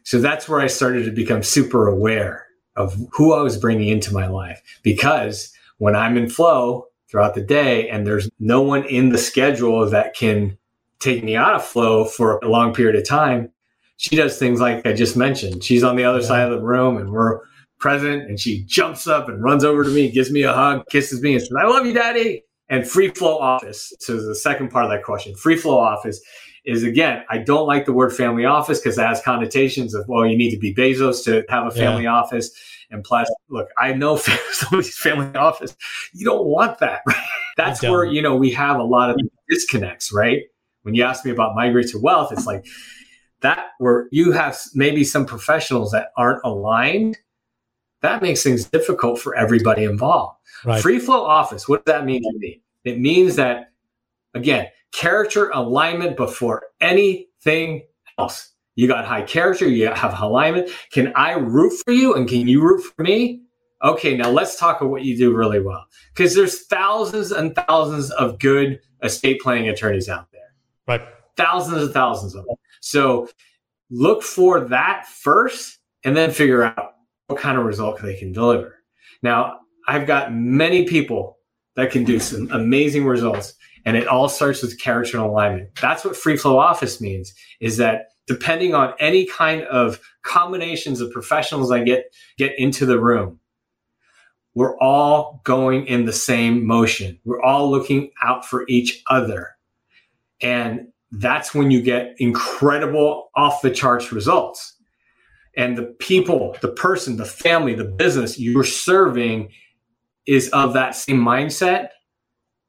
So 0.03 0.19
that's 0.19 0.49
where 0.49 0.59
I 0.59 0.67
started 0.67 1.05
to 1.05 1.11
become 1.11 1.41
super 1.41 1.87
aware 1.87 2.45
of 2.75 2.97
who 3.13 3.33
I 3.33 3.41
was 3.41 3.57
bringing 3.57 3.87
into 3.87 4.13
my 4.13 4.27
life. 4.27 4.61
Because 4.83 5.53
when 5.77 5.95
I'm 5.95 6.17
in 6.17 6.29
flow 6.29 6.87
throughout 7.09 7.33
the 7.33 7.41
day 7.41 7.87
and 7.89 8.05
there's 8.05 8.29
no 8.39 8.61
one 8.61 8.83
in 8.85 9.09
the 9.09 9.17
schedule 9.17 9.89
that 9.89 10.13
can 10.13 10.57
take 10.99 11.23
me 11.23 11.35
out 11.35 11.53
of 11.53 11.63
flow 11.63 12.05
for 12.05 12.39
a 12.39 12.49
long 12.49 12.73
period 12.73 12.95
of 12.95 13.07
time, 13.07 13.51
she 13.97 14.15
does 14.15 14.37
things 14.37 14.59
like 14.61 14.85
I 14.85 14.93
just 14.93 15.17
mentioned. 15.17 15.63
She's 15.63 15.83
on 15.83 15.95
the 15.95 16.03
other 16.03 16.19
yeah. 16.21 16.27
side 16.27 16.51
of 16.51 16.51
the 16.51 16.65
room 16.65 16.97
and 16.97 17.11
we're 17.11 17.41
present 17.79 18.23
and 18.23 18.39
she 18.39 18.63
jumps 18.63 19.07
up 19.07 19.29
and 19.29 19.43
runs 19.43 19.63
over 19.63 19.83
to 19.83 19.89
me, 19.89 20.09
gives 20.11 20.31
me 20.31 20.43
a 20.43 20.53
hug, 20.53 20.83
kisses 20.89 21.21
me 21.21 21.33
and 21.33 21.41
says, 21.41 21.51
I 21.59 21.65
love 21.65 21.85
you, 21.85 21.93
daddy. 21.93 22.43
And 22.69 22.87
free 22.87 23.09
flow 23.09 23.37
office. 23.37 23.93
So 23.99 24.17
the 24.21 24.35
second 24.35 24.69
part 24.69 24.85
of 24.85 24.91
that 24.91 25.03
question, 25.03 25.35
free 25.35 25.55
flow 25.55 25.77
office 25.77 26.19
is 26.65 26.83
again, 26.83 27.23
I 27.29 27.37
don't 27.37 27.65
like 27.65 27.85
the 27.85 27.93
word 27.93 28.13
family 28.13 28.45
office 28.45 28.79
because 28.79 28.97
it 28.97 29.03
has 29.03 29.21
connotations 29.21 29.95
of, 29.95 30.05
well, 30.07 30.25
you 30.25 30.37
need 30.37 30.51
to 30.51 30.57
be 30.57 30.73
Bezos 30.75 31.23
to 31.23 31.45
have 31.49 31.65
a 31.65 31.71
family 31.71 32.03
yeah. 32.03 32.13
office. 32.13 32.51
And 32.91 33.03
plus, 33.03 33.33
look, 33.49 33.69
I 33.77 33.93
know 33.93 34.17
somebody's 34.51 34.97
family 34.97 35.33
office. 35.35 35.75
You 36.13 36.25
don't 36.25 36.45
want 36.45 36.79
that. 36.79 37.01
Right? 37.59 37.71
That's 37.71 37.81
where, 37.81 38.05
you 38.05 38.21
know, 38.21 38.35
we 38.35 38.51
have 38.51 38.77
a 38.77 38.83
lot 38.83 39.09
of 39.09 39.17
disconnects, 39.49 40.13
right? 40.13 40.43
When 40.87 40.95
you 40.95 41.03
ask 41.03 41.25
me 41.25 41.31
about 41.31 41.53
migrate 41.53 41.89
to 41.89 41.99
wealth, 41.99 42.31
it's 42.31 42.45
like 42.45 42.65
that 43.41 43.71
where 43.77 44.07
you 44.09 44.31
have 44.31 44.57
maybe 44.73 45.03
some 45.03 45.25
professionals 45.25 45.91
that 45.91 46.11
aren't 46.15 46.39
aligned. 46.45 47.17
That 48.03 48.21
makes 48.21 48.41
things 48.41 48.63
difficult 48.63 49.19
for 49.19 49.35
everybody 49.35 49.83
involved. 49.83 50.37
Right. 50.63 50.81
Free 50.81 50.99
flow 50.99 51.25
office, 51.25 51.67
what 51.67 51.83
does 51.83 51.93
that 51.93 52.05
mean 52.05 52.23
to 52.23 52.39
me? 52.39 52.61
It 52.85 53.01
means 53.01 53.35
that, 53.35 53.73
again, 54.33 54.67
character 54.93 55.49
alignment 55.49 56.15
before 56.15 56.67
anything 56.79 57.83
else. 58.17 58.53
You 58.75 58.87
got 58.87 59.03
high 59.03 59.23
character, 59.23 59.67
you 59.67 59.87
have 59.87 60.17
alignment. 60.21 60.69
Can 60.93 61.11
I 61.17 61.33
root 61.33 61.73
for 61.83 61.91
you 61.91 62.13
and 62.15 62.29
can 62.29 62.47
you 62.47 62.61
root 62.61 62.79
for 62.79 63.03
me? 63.03 63.41
Okay, 63.83 64.15
now 64.15 64.29
let's 64.29 64.57
talk 64.57 64.79
about 64.79 64.89
what 64.89 65.03
you 65.03 65.17
do 65.17 65.35
really 65.35 65.59
well. 65.59 65.85
Because 66.13 66.33
there's 66.33 66.65
thousands 66.67 67.33
and 67.33 67.53
thousands 67.55 68.09
of 68.11 68.39
good 68.39 68.79
estate 69.03 69.41
planning 69.41 69.67
attorneys 69.67 70.07
out 70.07 70.31
there. 70.31 70.36
Right. 70.87 71.01
Thousands 71.35 71.83
and 71.83 71.93
thousands 71.93 72.35
of 72.35 72.45
them. 72.45 72.55
So 72.81 73.29
look 73.89 74.23
for 74.23 74.61
that 74.61 75.07
first 75.07 75.79
and 76.03 76.15
then 76.15 76.31
figure 76.31 76.63
out 76.63 76.93
what 77.27 77.39
kind 77.39 77.57
of 77.57 77.65
result 77.65 78.01
they 78.01 78.15
can 78.15 78.31
deliver. 78.31 78.75
Now, 79.21 79.59
I've 79.87 80.07
got 80.07 80.33
many 80.33 80.85
people 80.85 81.37
that 81.75 81.91
can 81.91 82.03
do 82.03 82.19
some 82.19 82.49
amazing 82.51 83.05
results 83.05 83.53
and 83.85 83.95
it 83.95 84.07
all 84.07 84.27
starts 84.27 84.61
with 84.61 84.79
character 84.79 85.17
and 85.17 85.25
alignment. 85.25 85.69
That's 85.81 86.03
what 86.03 86.15
free 86.15 86.37
flow 86.37 86.57
office 86.57 86.99
means 86.99 87.33
is 87.61 87.77
that 87.77 88.07
depending 88.25 88.73
on 88.73 88.93
any 88.99 89.25
kind 89.25 89.63
of 89.63 89.99
combinations 90.23 90.99
of 90.99 91.11
professionals 91.11 91.71
I 91.71 91.83
get 91.83 92.13
get 92.37 92.57
into 92.57 92.85
the 92.85 92.99
room, 92.99 93.39
we're 94.55 94.77
all 94.79 95.41
going 95.45 95.85
in 95.85 96.05
the 96.05 96.13
same 96.13 96.65
motion. 96.65 97.19
We're 97.23 97.41
all 97.41 97.69
looking 97.71 98.11
out 98.21 98.45
for 98.45 98.65
each 98.67 99.03
other. 99.09 99.56
And 100.41 100.87
that's 101.11 101.53
when 101.53 101.71
you 101.71 101.81
get 101.81 102.15
incredible 102.19 103.29
off 103.35 103.61
the 103.61 103.71
charts 103.71 104.11
results. 104.11 104.75
And 105.55 105.77
the 105.77 105.95
people, 105.99 106.55
the 106.61 106.67
person, 106.67 107.17
the 107.17 107.25
family, 107.25 107.73
the 107.73 107.85
business 107.85 108.37
you're 108.37 108.63
serving 108.63 109.49
is 110.27 110.49
of 110.49 110.73
that 110.73 110.95
same 110.95 111.19
mindset. 111.19 111.89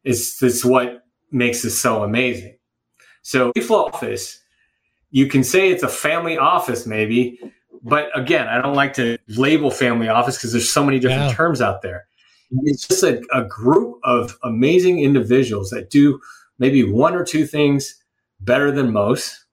Is 0.04 0.38
this 0.38 0.64
what 0.64 1.04
makes 1.30 1.62
this 1.62 1.78
so 1.78 2.02
amazing? 2.02 2.56
So, 3.22 3.52
flow 3.60 3.86
office, 3.86 4.40
you 5.10 5.26
can 5.26 5.44
say 5.44 5.70
it's 5.70 5.82
a 5.82 5.88
family 5.88 6.38
office, 6.38 6.86
maybe, 6.86 7.38
but 7.82 8.08
again, 8.18 8.48
I 8.48 8.60
don't 8.60 8.74
like 8.74 8.94
to 8.94 9.18
label 9.28 9.70
family 9.70 10.08
office 10.08 10.36
because 10.36 10.52
there's 10.52 10.70
so 10.70 10.84
many 10.84 10.98
different 10.98 11.30
yeah. 11.30 11.34
terms 11.34 11.60
out 11.60 11.82
there. 11.82 12.06
It's 12.64 12.88
just 12.88 13.02
a, 13.02 13.22
a 13.32 13.44
group 13.44 13.98
of 14.04 14.38
amazing 14.42 15.00
individuals 15.00 15.70
that 15.70 15.90
do 15.90 16.18
maybe 16.58 16.82
one 16.82 17.14
or 17.14 17.24
two 17.24 17.46
things 17.46 17.94
better 18.40 18.70
than 18.70 18.92
most. 18.92 19.44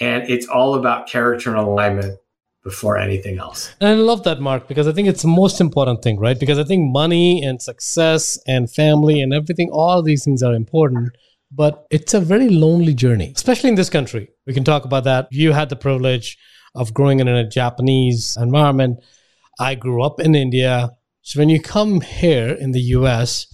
And 0.00 0.28
it's 0.28 0.46
all 0.46 0.74
about 0.74 1.08
character 1.08 1.50
and 1.50 1.58
alignment 1.58 2.18
before 2.64 2.96
anything 2.96 3.38
else. 3.38 3.74
And 3.80 3.88
I 3.88 3.94
love 3.94 4.22
that, 4.24 4.40
Mark, 4.40 4.68
because 4.68 4.86
I 4.86 4.92
think 4.92 5.08
it's 5.08 5.22
the 5.22 5.28
most 5.28 5.60
important 5.60 6.02
thing, 6.02 6.18
right? 6.18 6.38
Because 6.38 6.58
I 6.58 6.64
think 6.64 6.92
money 6.92 7.42
and 7.42 7.60
success 7.60 8.38
and 8.46 8.70
family 8.70 9.20
and 9.20 9.32
everything, 9.32 9.70
all 9.72 10.02
these 10.02 10.24
things 10.24 10.42
are 10.42 10.54
important, 10.54 11.10
but 11.50 11.86
it's 11.90 12.14
a 12.14 12.20
very 12.20 12.48
lonely 12.48 12.94
journey, 12.94 13.32
especially 13.34 13.68
in 13.68 13.74
this 13.74 13.90
country. 13.90 14.28
We 14.46 14.54
can 14.54 14.64
talk 14.64 14.84
about 14.84 15.04
that. 15.04 15.28
You 15.30 15.52
had 15.52 15.68
the 15.68 15.76
privilege 15.76 16.38
of 16.74 16.94
growing 16.94 17.20
in 17.20 17.28
a 17.28 17.48
Japanese 17.48 18.36
environment. 18.40 19.00
I 19.58 19.74
grew 19.74 20.02
up 20.02 20.20
in 20.20 20.34
India. 20.34 20.90
So 21.22 21.40
when 21.40 21.48
you 21.48 21.60
come 21.60 22.00
here 22.00 22.48
in 22.48 22.72
the 22.72 22.80
US, 22.96 23.46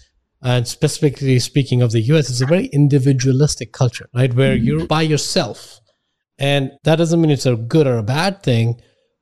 and 0.43 0.67
specifically 0.69 1.39
speaking 1.39 1.83
of 1.83 1.93
the 1.93 2.01
US, 2.13 2.31
it's 2.31 2.41
a 2.41 2.47
very 2.47 2.67
individualistic 2.67 3.73
culture, 3.73 4.09
right? 4.15 4.33
Where 4.33 4.57
mm-hmm. 4.57 4.65
you're 4.65 4.87
by 4.87 5.03
yourself. 5.03 5.81
And 6.39 6.73
that 6.85 6.97
doesn't 6.97 7.21
mean 7.21 7.31
it's 7.31 7.47
a 7.47 7.57
good 7.57 7.87
or 7.87 7.99
a 7.99 8.03
bad 8.03 8.43
thing, 8.43 8.81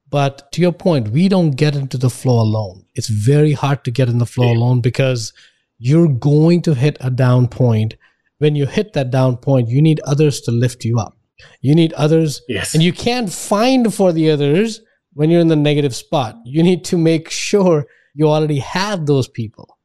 but 0.09 0.53
to 0.53 0.61
your 0.61 0.73
point, 0.73 1.09
we 1.09 1.29
don't 1.29 1.53
get 1.53 1.75
into 1.75 1.97
the 1.97 2.11
flow 2.11 2.41
alone. 2.41 2.85
It's 2.95 3.09
very 3.09 3.53
hard 3.53 3.85
to 3.85 3.91
get 3.91 4.09
in 4.09 4.19
the 4.19 4.27
flow 4.27 4.53
yeah. 4.53 4.59
alone 4.59 4.81
because 4.81 5.33
you're 5.79 6.09
going 6.09 6.63
to 6.63 6.75
hit 6.75 6.97
a 7.01 7.11
down 7.11 7.49
point. 7.49 7.95
When 8.39 8.55
you 8.55 8.67
hit 8.67 8.93
that 8.93 9.11
down 9.11 9.39
point, 9.39 9.69
you 9.69 9.81
need 9.81 10.01
others 10.01 10.41
to 10.43 10.51
lift 10.51 10.85
you 10.85 10.99
up. 10.99 11.17
You 11.61 11.75
need 11.75 11.93
others. 11.95 12.43
Yes. 12.49 12.75
And 12.75 12.83
you 12.83 12.93
can't 12.93 13.33
find 13.33 13.93
for 13.93 14.13
the 14.13 14.31
others 14.31 14.81
when 15.15 15.31
you're 15.31 15.41
in 15.41 15.49
the 15.49 15.57
negative 15.57 15.95
spot. 15.95 16.37
You 16.45 16.63
need 16.63 16.85
to 16.87 16.99
make 16.99 17.31
sure 17.31 17.87
you 18.15 18.29
already 18.29 18.59
have 18.61 19.07
those 19.07 19.29
people, 19.29 19.76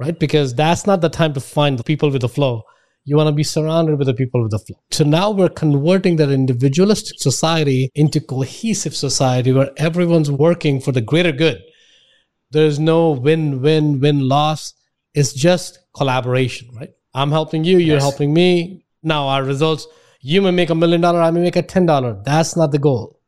right? 0.00 0.18
Because 0.18 0.54
that's 0.54 0.86
not 0.86 1.02
the 1.02 1.10
time 1.10 1.34
to 1.34 1.40
find 1.40 1.78
the 1.78 1.84
people 1.84 2.10
with 2.10 2.22
the 2.22 2.28
flow. 2.28 2.62
You 3.04 3.16
want 3.16 3.28
to 3.28 3.32
be 3.32 3.42
surrounded 3.42 3.98
with 3.98 4.06
the 4.06 4.14
people 4.14 4.42
with 4.42 4.50
the 4.50 4.58
flow. 4.58 4.78
So 4.90 5.04
now 5.04 5.30
we're 5.30 5.48
converting 5.48 6.16
that 6.16 6.30
individualistic 6.30 7.20
society 7.20 7.90
into 7.94 8.20
cohesive 8.20 8.96
society 8.96 9.52
where 9.52 9.70
everyone's 9.76 10.30
working 10.30 10.80
for 10.80 10.92
the 10.92 11.00
greater 11.00 11.32
good. 11.32 11.62
There's 12.50 12.78
no 12.78 13.10
win, 13.10 13.62
win, 13.62 14.00
win, 14.00 14.28
loss. 14.28 14.74
It's 15.14 15.32
just 15.32 15.78
collaboration, 15.94 16.68
right? 16.74 16.90
I'm 17.14 17.30
helping 17.30 17.64
you, 17.64 17.78
you're 17.78 17.96
yes. 17.96 18.02
helping 18.02 18.32
me. 18.32 18.84
Now 19.02 19.28
our 19.28 19.44
results, 19.44 19.86
you 20.20 20.40
may 20.42 20.50
make 20.50 20.70
a 20.70 20.74
million 20.74 21.00
dollar, 21.00 21.20
I 21.20 21.30
may 21.30 21.40
make 21.40 21.56
a 21.56 21.62
ten 21.62 21.86
dollar. 21.86 22.20
That's 22.24 22.56
not 22.56 22.72
the 22.72 22.78
goal. 22.78 23.20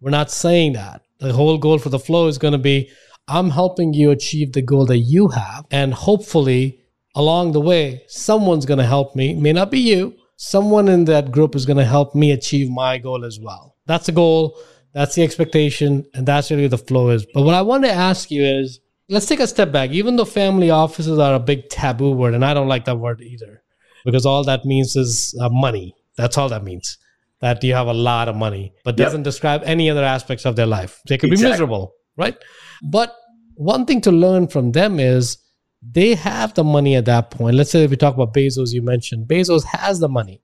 We're 0.00 0.10
not 0.10 0.30
saying 0.30 0.74
that. 0.74 1.02
The 1.20 1.32
whole 1.32 1.58
goal 1.58 1.78
for 1.78 1.88
the 1.88 1.98
flow 1.98 2.28
is 2.28 2.38
going 2.38 2.52
to 2.52 2.58
be 2.58 2.90
I'm 3.28 3.50
helping 3.50 3.94
you 3.94 4.10
achieve 4.10 4.52
the 4.52 4.62
goal 4.62 4.86
that 4.86 4.98
you 4.98 5.28
have, 5.28 5.66
and 5.70 5.94
hopefully 5.94 6.80
along 7.14 7.52
the 7.52 7.60
way, 7.60 8.02
someone's 8.06 8.64
going 8.64 8.78
to 8.78 8.86
help 8.86 9.14
me. 9.16 9.34
May 9.34 9.52
not 9.52 9.70
be 9.70 9.80
you. 9.80 10.14
Someone 10.36 10.88
in 10.88 11.04
that 11.06 11.32
group 11.32 11.56
is 11.56 11.66
going 11.66 11.76
to 11.78 11.84
help 11.84 12.14
me 12.14 12.30
achieve 12.30 12.70
my 12.70 12.96
goal 12.96 13.24
as 13.24 13.40
well. 13.40 13.74
That's 13.86 14.06
the 14.06 14.12
goal. 14.12 14.56
That's 14.92 15.16
the 15.16 15.24
expectation. 15.24 16.06
And 16.14 16.26
that's 16.26 16.50
really 16.50 16.68
the 16.68 16.78
flow 16.78 17.10
is. 17.10 17.26
But 17.34 17.42
what 17.42 17.56
I 17.56 17.62
want 17.62 17.84
to 17.84 17.90
ask 17.90 18.30
you 18.30 18.44
is 18.44 18.78
let's 19.08 19.26
take 19.26 19.40
a 19.40 19.48
step 19.48 19.72
back. 19.72 19.90
Even 19.90 20.14
though 20.14 20.24
family 20.24 20.70
offices 20.70 21.18
are 21.18 21.34
a 21.34 21.40
big 21.40 21.68
taboo 21.68 22.12
word, 22.12 22.34
and 22.34 22.44
I 22.44 22.54
don't 22.54 22.68
like 22.68 22.84
that 22.84 22.98
word 22.98 23.20
either, 23.20 23.62
because 24.04 24.24
all 24.24 24.44
that 24.44 24.64
means 24.64 24.94
is 24.94 25.36
uh, 25.40 25.48
money. 25.48 25.94
That's 26.16 26.38
all 26.38 26.48
that 26.50 26.62
means. 26.62 26.98
That 27.40 27.62
you 27.62 27.74
have 27.74 27.86
a 27.86 27.92
lot 27.92 28.28
of 28.28 28.34
money, 28.34 28.74
but 28.84 28.96
doesn't 28.96 29.20
yep. 29.20 29.24
describe 29.24 29.62
any 29.64 29.90
other 29.90 30.02
aspects 30.02 30.44
of 30.44 30.56
their 30.56 30.66
life. 30.66 31.00
They 31.08 31.18
could 31.18 31.30
exactly. 31.30 31.46
be 31.46 31.52
miserable, 31.52 31.94
right? 32.16 32.36
But 32.82 33.14
one 33.54 33.86
thing 33.86 34.00
to 34.02 34.12
learn 34.12 34.48
from 34.48 34.72
them 34.72 35.00
is 35.00 35.38
they 35.82 36.14
have 36.14 36.54
the 36.54 36.64
money 36.64 36.96
at 36.96 37.04
that 37.06 37.30
point. 37.30 37.56
Let's 37.56 37.70
say 37.70 37.84
if 37.84 37.90
we 37.90 37.96
talk 37.96 38.14
about 38.14 38.34
Bezos, 38.34 38.72
you 38.72 38.82
mentioned 38.82 39.28
Bezos 39.28 39.64
has 39.64 40.00
the 40.00 40.08
money, 40.08 40.42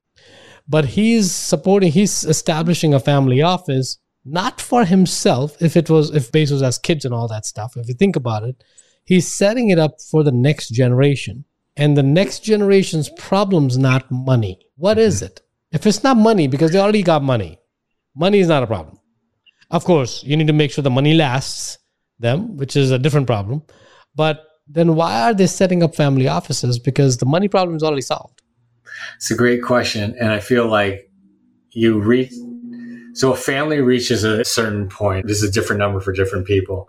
but 0.69 0.85
he's 0.85 1.33
supporting, 1.33 1.93
he's 1.93 2.25
establishing 2.25 2.95
a 2.95 3.01
family 3.01 3.43
office 3.43 3.99
not 4.25 4.61
for 4.61 4.85
himself. 4.85 5.61
If 5.61 5.77
it 5.77 5.91
was, 5.91 6.15
if 6.15 6.33
Bezos 6.33 6.63
has 6.63 6.79
kids 6.79 7.05
and 7.05 7.15
all 7.15 7.29
that 7.29 7.47
stuff, 7.47 7.77
if 7.77 7.89
you 7.89 7.95
think 7.95 8.17
about 8.17 8.45
it, 8.45 8.63
he's 9.05 9.33
setting 9.33 9.71
it 9.71 9.79
up 9.79 10.01
for 10.01 10.23
the 10.23 10.33
next 10.33 10.71
generation. 10.71 11.45
And 11.77 11.97
the 11.97 12.03
next 12.03 12.41
generation's 12.41 13.11
problem's 13.11 13.77
not 13.77 14.11
money. 14.11 14.61
What 14.77 14.99
is 14.99 15.17
mm-hmm. 15.17 15.27
it? 15.27 15.41
If 15.73 15.87
it's 15.87 16.05
not 16.05 16.17
money, 16.17 16.47
because 16.47 16.71
they 16.71 16.79
already 16.79 17.03
got 17.03 17.23
money, 17.23 17.59
money 18.15 18.39
is 18.39 18.49
not 18.49 18.63
a 18.63 18.67
problem. 18.67 18.99
Of 19.71 19.85
course, 19.85 20.23
you 20.23 20.37
need 20.37 20.47
to 20.47 20.53
make 20.53 20.71
sure 20.71 20.83
the 20.83 20.91
money 20.91 21.15
lasts 21.15 21.79
them, 22.19 22.57
which 22.57 22.77
is 22.77 22.91
a 22.91 22.99
different 22.99 23.27
problem. 23.27 23.63
But 24.15 24.45
then 24.67 24.95
why 24.95 25.23
are 25.23 25.35
they 25.35 25.47
setting 25.47 25.83
up 25.83 25.95
family 25.95 26.29
offices? 26.29 26.79
Because 26.79 27.19
the 27.19 27.27
money 27.27 27.49
problem 27.49 27.77
is 27.77 27.83
already 27.83 28.03
solved. 28.03 28.43
It's 29.17 29.31
a 29.31 29.37
great 29.37 29.63
question. 29.63 30.15
And 30.21 30.31
I 30.31 30.41
feel 30.41 30.67
like 30.67 31.11
you 31.71 32.01
reach, 32.01 32.33
so 33.15 33.33
a 33.33 33.37
family 33.37 33.81
reaches 33.81 34.25
a 34.25 34.45
certain 34.45 34.89
point. 34.89 35.27
This 35.27 35.43
is 35.43 35.49
a 35.49 35.53
different 35.53 35.81
number 35.81 36.01
for 36.01 36.13
different 36.13 36.47
people. 36.47 36.89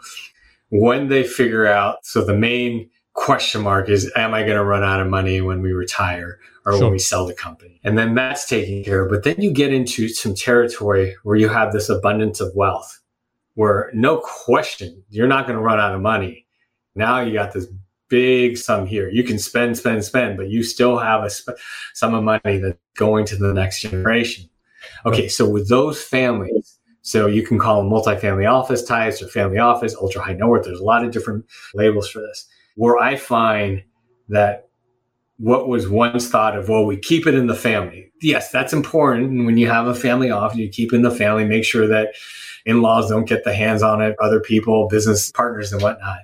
When 0.69 1.09
they 1.09 1.23
figure 1.23 1.67
out, 1.67 2.05
so 2.05 2.23
the 2.23 2.35
main 2.35 2.89
question 3.13 3.61
mark 3.61 3.89
is, 3.89 4.11
am 4.15 4.33
I 4.33 4.41
going 4.43 4.57
to 4.57 4.63
run 4.63 4.83
out 4.83 4.99
of 4.99 5.07
money 5.07 5.41
when 5.41 5.61
we 5.61 5.71
retire 5.71 6.39
or 6.65 6.73
sure. 6.73 6.81
when 6.83 6.91
we 6.91 6.99
sell 6.99 7.25
the 7.25 7.33
company? 7.33 7.79
And 7.83 7.97
then 7.97 8.15
that's 8.15 8.47
taken 8.47 8.83
care 8.83 9.05
of. 9.05 9.11
But 9.11 9.23
then 9.23 9.41
you 9.41 9.51
get 9.51 9.73
into 9.73 10.09
some 10.09 10.35
territory 10.35 11.15
where 11.23 11.35
you 11.35 11.49
have 11.49 11.73
this 11.73 11.89
abundance 11.89 12.39
of 12.39 12.53
wealth 12.55 13.01
where 13.55 13.89
no 13.93 14.19
question, 14.19 15.03
you're 15.09 15.27
not 15.27 15.47
going 15.47 15.57
to 15.57 15.63
run 15.63 15.79
out 15.79 15.95
of 15.95 16.01
money. 16.01 16.45
Now 16.95 17.19
you 17.19 17.33
got 17.33 17.53
this 17.53 17.67
big 18.07 18.57
sum 18.57 18.85
here. 18.85 19.09
You 19.09 19.23
can 19.23 19.39
spend, 19.39 19.77
spend, 19.77 20.03
spend, 20.03 20.37
but 20.37 20.49
you 20.49 20.63
still 20.63 20.97
have 20.97 21.23
a 21.23 21.29
sp- 21.31 21.57
sum 21.93 22.13
of 22.13 22.23
money 22.23 22.59
that's 22.59 22.77
going 22.95 23.25
to 23.25 23.35
the 23.35 23.53
next 23.53 23.81
generation. 23.81 24.49
Okay, 25.05 25.27
so 25.27 25.49
with 25.49 25.67
those 25.67 26.01
families, 26.01 26.77
so 27.01 27.27
you 27.27 27.43
can 27.43 27.59
call 27.59 27.81
them 27.81 27.91
multifamily 27.91 28.49
office 28.49 28.83
types 28.83 29.21
or 29.21 29.27
family 29.27 29.57
office, 29.57 29.95
ultra 29.95 30.21
high 30.21 30.33
net 30.33 30.47
worth. 30.47 30.65
There's 30.65 30.79
a 30.79 30.83
lot 30.83 31.03
of 31.03 31.11
different 31.11 31.45
labels 31.73 32.09
for 32.09 32.19
this. 32.19 32.47
Where 32.75 32.97
I 32.97 33.15
find 33.15 33.83
that 34.29 34.69
what 35.37 35.67
was 35.67 35.87
once 35.87 36.29
thought 36.29 36.57
of, 36.57 36.69
well, 36.69 36.85
we 36.85 36.97
keep 36.97 37.27
it 37.27 37.35
in 37.35 37.47
the 37.47 37.55
family. 37.55 38.11
Yes, 38.21 38.51
that's 38.51 38.73
important. 38.73 39.45
When 39.45 39.57
you 39.57 39.67
have 39.67 39.87
a 39.87 39.95
family 39.95 40.31
office, 40.31 40.57
you 40.57 40.69
keep 40.69 40.93
in 40.93 41.01
the 41.01 41.11
family, 41.11 41.45
make 41.45 41.65
sure 41.65 41.87
that 41.87 42.15
in-laws 42.65 43.09
don't 43.09 43.27
get 43.27 43.43
the 43.43 43.53
hands 43.53 43.83
on 43.83 44.01
it, 44.01 44.15
other 44.19 44.39
people, 44.39 44.87
business 44.87 45.31
partners 45.31 45.71
and 45.71 45.81
whatnot. 45.81 46.19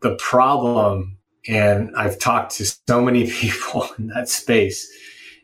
The 0.00 0.16
problem, 0.16 1.16
and 1.46 1.94
I've 1.96 2.18
talked 2.18 2.56
to 2.56 2.66
so 2.66 3.00
many 3.00 3.30
people 3.30 3.88
in 3.98 4.08
that 4.08 4.28
space, 4.28 4.90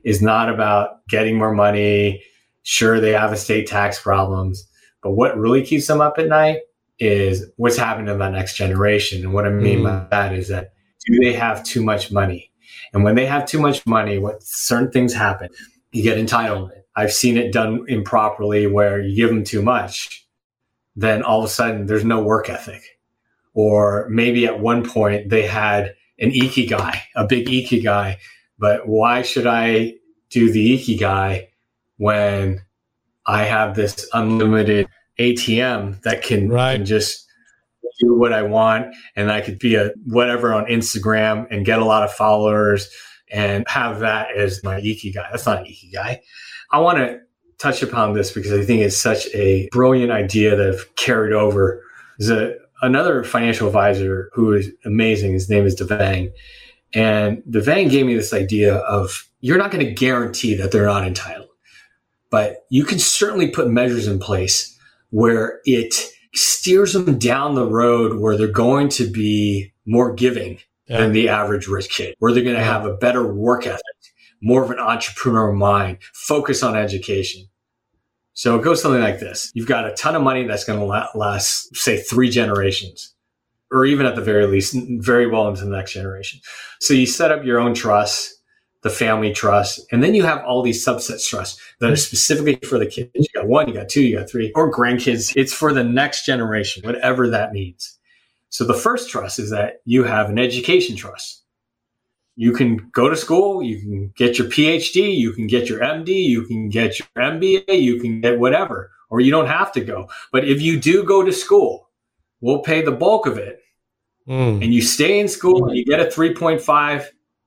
is 0.04 0.20
not 0.20 0.48
about 0.48 1.06
getting 1.08 1.38
more 1.38 1.54
money. 1.54 2.22
Sure, 2.62 3.00
they 3.00 3.12
have 3.12 3.32
estate 3.32 3.66
tax 3.66 4.00
problems, 4.00 4.66
but 5.02 5.12
what 5.12 5.38
really 5.38 5.64
keeps 5.64 5.86
them 5.86 6.00
up 6.00 6.18
at 6.18 6.28
night 6.28 6.58
is 6.98 7.46
what's 7.56 7.76
happening 7.76 8.06
to 8.06 8.14
the 8.14 8.28
next 8.28 8.56
generation. 8.56 9.22
And 9.22 9.32
what 9.32 9.46
I 9.46 9.50
mean 9.50 9.80
mm. 9.80 9.84
by 9.84 10.06
that 10.10 10.34
is 10.34 10.48
that 10.48 10.72
do 11.06 11.18
they 11.20 11.32
have 11.32 11.64
too 11.64 11.82
much 11.82 12.12
money? 12.12 12.50
And 12.92 13.02
when 13.04 13.14
they 13.14 13.26
have 13.26 13.46
too 13.46 13.60
much 13.60 13.84
money, 13.86 14.18
what 14.18 14.42
certain 14.42 14.90
things 14.90 15.12
happen, 15.12 15.48
you 15.92 16.02
get 16.02 16.18
entitlement. 16.18 16.82
I've 16.96 17.12
seen 17.12 17.36
it 17.36 17.52
done 17.52 17.84
improperly 17.88 18.66
where 18.66 19.00
you 19.00 19.16
give 19.16 19.28
them 19.28 19.42
too 19.42 19.62
much 19.62 20.23
then 20.96 21.22
all 21.22 21.40
of 21.40 21.44
a 21.44 21.48
sudden 21.48 21.86
there's 21.86 22.04
no 22.04 22.22
work 22.22 22.48
ethic. 22.48 22.82
Or 23.54 24.08
maybe 24.10 24.46
at 24.46 24.60
one 24.60 24.88
point 24.88 25.30
they 25.30 25.46
had 25.46 25.94
an 26.18 26.30
ikigai, 26.30 26.98
a 27.16 27.26
big 27.26 27.46
ikigai, 27.46 28.16
but 28.58 28.86
why 28.88 29.22
should 29.22 29.46
I 29.46 29.94
do 30.30 30.50
the 30.50 30.78
ikigai 30.78 31.46
when 31.96 32.60
I 33.26 33.44
have 33.44 33.76
this 33.76 34.08
unlimited 34.12 34.88
ATM 35.18 36.02
that 36.02 36.22
can, 36.22 36.48
right. 36.48 36.76
can 36.76 36.84
just 36.84 37.26
do 38.00 38.18
what 38.18 38.32
I 38.32 38.42
want 38.42 38.94
and 39.16 39.30
I 39.30 39.40
could 39.40 39.58
be 39.58 39.76
a 39.76 39.92
whatever 40.06 40.52
on 40.52 40.66
Instagram 40.66 41.46
and 41.50 41.64
get 41.64 41.78
a 41.78 41.84
lot 41.84 42.02
of 42.02 42.12
followers 42.12 42.88
and 43.30 43.64
have 43.68 44.00
that 44.00 44.36
as 44.36 44.62
my 44.62 44.80
ikigai. 44.80 45.30
That's 45.30 45.46
not 45.46 45.58
an 45.58 45.66
ikigai. 45.66 46.18
I 46.70 46.78
want 46.80 46.98
to 46.98 47.20
touch 47.58 47.82
upon 47.82 48.14
this 48.14 48.32
because 48.32 48.52
I 48.52 48.64
think 48.64 48.82
it's 48.82 49.00
such 49.00 49.26
a 49.34 49.68
brilliant 49.70 50.12
idea 50.12 50.56
that 50.56 50.68
I've 50.68 50.96
carried 50.96 51.32
over. 51.32 51.82
There's 52.18 52.30
a, 52.30 52.54
another 52.82 53.24
financial 53.24 53.66
advisor 53.66 54.30
who 54.32 54.52
is 54.52 54.70
amazing. 54.84 55.32
His 55.32 55.48
name 55.48 55.64
is 55.64 55.76
Devang. 55.76 56.32
And 56.92 57.42
Devang 57.50 57.90
gave 57.90 58.06
me 58.06 58.14
this 58.14 58.32
idea 58.32 58.76
of 58.76 59.28
you're 59.40 59.58
not 59.58 59.70
going 59.70 59.84
to 59.84 59.92
guarantee 59.92 60.54
that 60.54 60.70
they're 60.70 60.86
not 60.86 61.06
entitled, 61.06 61.48
but 62.30 62.64
you 62.70 62.84
can 62.84 62.98
certainly 62.98 63.48
put 63.48 63.68
measures 63.68 64.06
in 64.06 64.18
place 64.18 64.78
where 65.10 65.60
it 65.64 65.94
steers 66.34 66.92
them 66.92 67.18
down 67.18 67.54
the 67.54 67.66
road 67.66 68.18
where 68.18 68.36
they're 68.36 68.48
going 68.48 68.88
to 68.88 69.10
be 69.10 69.72
more 69.86 70.12
giving 70.12 70.58
yeah. 70.86 70.98
than 70.98 71.12
the 71.12 71.28
average 71.28 71.68
rich 71.68 71.90
kid, 71.90 72.14
where 72.18 72.32
they're 72.32 72.44
going 72.44 72.56
to 72.56 72.62
have 72.62 72.84
a 72.84 72.96
better 72.96 73.32
work 73.32 73.66
ethic, 73.66 73.82
more 74.42 74.62
of 74.62 74.70
an 74.70 74.78
entrepreneur 74.78 75.52
mind, 75.52 75.98
focus 76.12 76.62
on 76.62 76.76
education. 76.76 77.46
So 78.34 78.58
it 78.58 78.64
goes 78.64 78.82
something 78.82 79.00
like 79.00 79.20
this. 79.20 79.52
You've 79.54 79.68
got 79.68 79.86
a 79.86 79.94
ton 79.94 80.16
of 80.16 80.22
money 80.22 80.44
that's 80.44 80.64
going 80.64 80.80
to 80.80 81.08
last, 81.14 81.74
say, 81.76 81.98
three 81.98 82.28
generations, 82.28 83.14
or 83.70 83.84
even 83.84 84.06
at 84.06 84.16
the 84.16 84.22
very 84.22 84.46
least, 84.46 84.76
very 84.98 85.28
well 85.28 85.48
into 85.48 85.64
the 85.64 85.70
next 85.70 85.92
generation. 85.92 86.40
So 86.80 86.94
you 86.94 87.06
set 87.06 87.30
up 87.30 87.44
your 87.44 87.60
own 87.60 87.74
trust, 87.74 88.34
the 88.82 88.90
family 88.90 89.32
trust, 89.32 89.80
and 89.92 90.02
then 90.02 90.14
you 90.14 90.24
have 90.24 90.44
all 90.44 90.62
these 90.62 90.84
subset 90.84 91.24
trusts 91.26 91.60
that 91.78 91.90
are 91.92 91.96
specifically 91.96 92.56
for 92.68 92.76
the 92.76 92.86
kids. 92.86 93.10
You 93.14 93.26
got 93.34 93.46
one, 93.46 93.68
you 93.68 93.74
got 93.74 93.88
two, 93.88 94.02
you 94.02 94.18
got 94.18 94.28
three, 94.28 94.52
or 94.56 94.70
grandkids. 94.70 95.32
It's 95.36 95.52
for 95.52 95.72
the 95.72 95.84
next 95.84 96.26
generation, 96.26 96.82
whatever 96.84 97.28
that 97.30 97.52
means. 97.52 97.98
So 98.50 98.64
the 98.64 98.74
first 98.74 99.10
trust 99.10 99.38
is 99.38 99.50
that 99.50 99.80
you 99.84 100.04
have 100.04 100.28
an 100.28 100.38
education 100.40 100.96
trust 100.96 101.43
you 102.36 102.52
can 102.52 102.90
go 102.92 103.08
to 103.08 103.16
school, 103.16 103.62
you 103.62 103.78
can 103.78 104.12
get 104.16 104.38
your 104.38 104.48
PhD, 104.48 105.16
you 105.16 105.32
can 105.32 105.46
get 105.46 105.68
your 105.68 105.80
MD, 105.80 106.08
you 106.08 106.42
can 106.42 106.68
get 106.68 106.98
your 106.98 107.08
MBA, 107.16 107.80
you 107.80 108.00
can 108.00 108.20
get 108.20 108.38
whatever, 108.38 108.90
or 109.10 109.20
you 109.20 109.30
don't 109.30 109.46
have 109.46 109.72
to 109.72 109.80
go. 109.80 110.08
But 110.32 110.46
if 110.46 110.60
you 110.60 110.80
do 110.80 111.04
go 111.04 111.22
to 111.22 111.32
school, 111.32 111.88
we'll 112.40 112.60
pay 112.60 112.82
the 112.82 112.92
bulk 112.92 113.26
of 113.26 113.38
it. 113.38 113.60
Mm. 114.28 114.64
And 114.64 114.74
you 114.74 114.82
stay 114.82 115.20
in 115.20 115.28
school 115.28 115.68
and 115.68 115.76
you 115.76 115.84
get 115.84 116.00
a 116.00 116.04
3.5, 116.04 117.06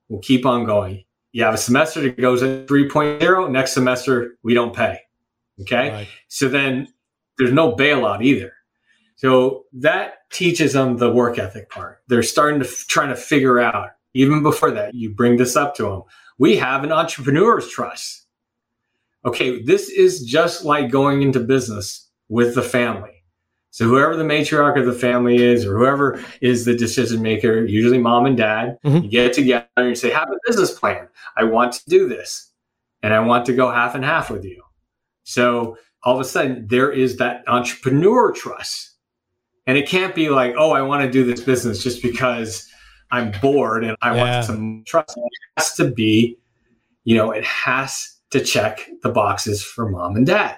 we'll 0.10 0.22
keep 0.22 0.46
on 0.46 0.64
going. 0.66 1.04
You 1.32 1.44
have 1.44 1.54
a 1.54 1.58
semester 1.58 2.02
that 2.02 2.20
goes 2.20 2.42
at 2.42 2.68
3.0, 2.68 3.52
next 3.52 3.74
semester 3.74 4.38
we 4.44 4.54
don't 4.54 4.76
pay. 4.76 5.00
Okay. 5.62 5.90
Right. 5.90 6.08
So 6.28 6.48
then 6.48 6.88
there's 7.38 7.52
no 7.52 7.76
bailout 7.76 8.24
either. 8.24 8.54
So 9.16 9.66
that 9.74 10.30
teaches 10.32 10.74
them 10.74 10.98
the 10.98 11.12
work 11.12 11.40
ethic 11.40 11.70
part. 11.70 12.04
They're 12.08 12.24
starting 12.24 12.60
to 12.60 12.68
f- 12.68 12.86
trying 12.88 13.10
to 13.10 13.16
figure 13.16 13.60
out 13.60 13.90
even 14.18 14.42
before 14.42 14.72
that, 14.72 14.96
you 14.96 15.12
bring 15.12 15.38
this 15.38 15.56
up 15.56 15.76
to 15.76 15.84
them. 15.84 16.02
We 16.40 16.56
have 16.58 16.84
an 16.84 16.92
entrepreneur's 16.92 17.70
trust. 17.70 18.26
Okay, 19.26 19.62
this 19.62 19.90
is 19.90 20.24
just 20.24 20.66
like 20.66 20.90
going 20.90 21.22
into 21.22 21.40
business 21.40 22.10
with 22.28 22.56
the 22.56 22.64
family. 22.64 23.24
So 23.70 23.86
whoever 23.86 24.16
the 24.16 24.24
matriarch 24.24 24.80
of 24.80 24.88
the 24.88 24.94
family 24.94 25.36
is, 25.36 25.64
or 25.64 25.78
whoever 25.78 26.20
is 26.42 26.66
the 26.66 26.76
decision 26.76 27.22
maker, 27.22 27.64
usually 27.64 28.00
mom 28.00 28.26
and 28.26 28.36
dad, 28.36 28.80
mm-hmm. 28.84 29.04
you 29.04 29.10
get 29.10 29.34
together 29.34 29.68
and 29.78 29.90
you 29.90 29.96
say, 29.96 30.10
"Have 30.10 30.30
a 30.32 30.40
business 30.48 30.72
plan. 30.72 31.08
I 31.36 31.44
want 31.44 31.74
to 31.74 31.82
do 31.88 32.08
this, 32.08 32.52
and 33.04 33.14
I 33.14 33.20
want 33.20 33.46
to 33.46 33.54
go 33.54 33.70
half 33.70 33.94
and 33.94 34.04
half 34.04 34.32
with 34.32 34.44
you." 34.44 34.64
So 35.26 35.78
all 36.02 36.16
of 36.16 36.22
a 36.22 36.26
sudden, 36.26 36.66
there 36.68 36.92
is 36.92 37.18
that 37.18 37.44
entrepreneur 37.48 38.32
trust, 38.32 38.96
and 39.68 39.78
it 39.78 39.88
can't 39.88 40.16
be 40.16 40.30
like, 40.30 40.56
"Oh, 40.58 40.72
I 40.72 40.82
want 40.82 41.04
to 41.04 41.12
do 41.12 41.24
this 41.24 41.42
business 41.42 41.84
just 41.84 42.02
because 42.02 42.68
I'm 43.12 43.32
bored 43.42 43.84
and 43.84 43.96
I 44.02 44.16
yeah. 44.16 44.24
want 44.24 44.46
some 44.46 44.84
trust. 44.86 45.18
It 45.18 45.24
has 45.58 45.74
to 45.76 45.90
be, 45.90 46.38
you 47.04 47.16
know, 47.16 47.32
it 47.32 47.44
has 47.44 48.18
to 48.32 48.42
check 48.42 48.88
the 49.04 49.10
boxes 49.10 49.64
for 49.64 49.90
mom 49.90 50.16
and 50.16 50.26
dad. 50.26 50.58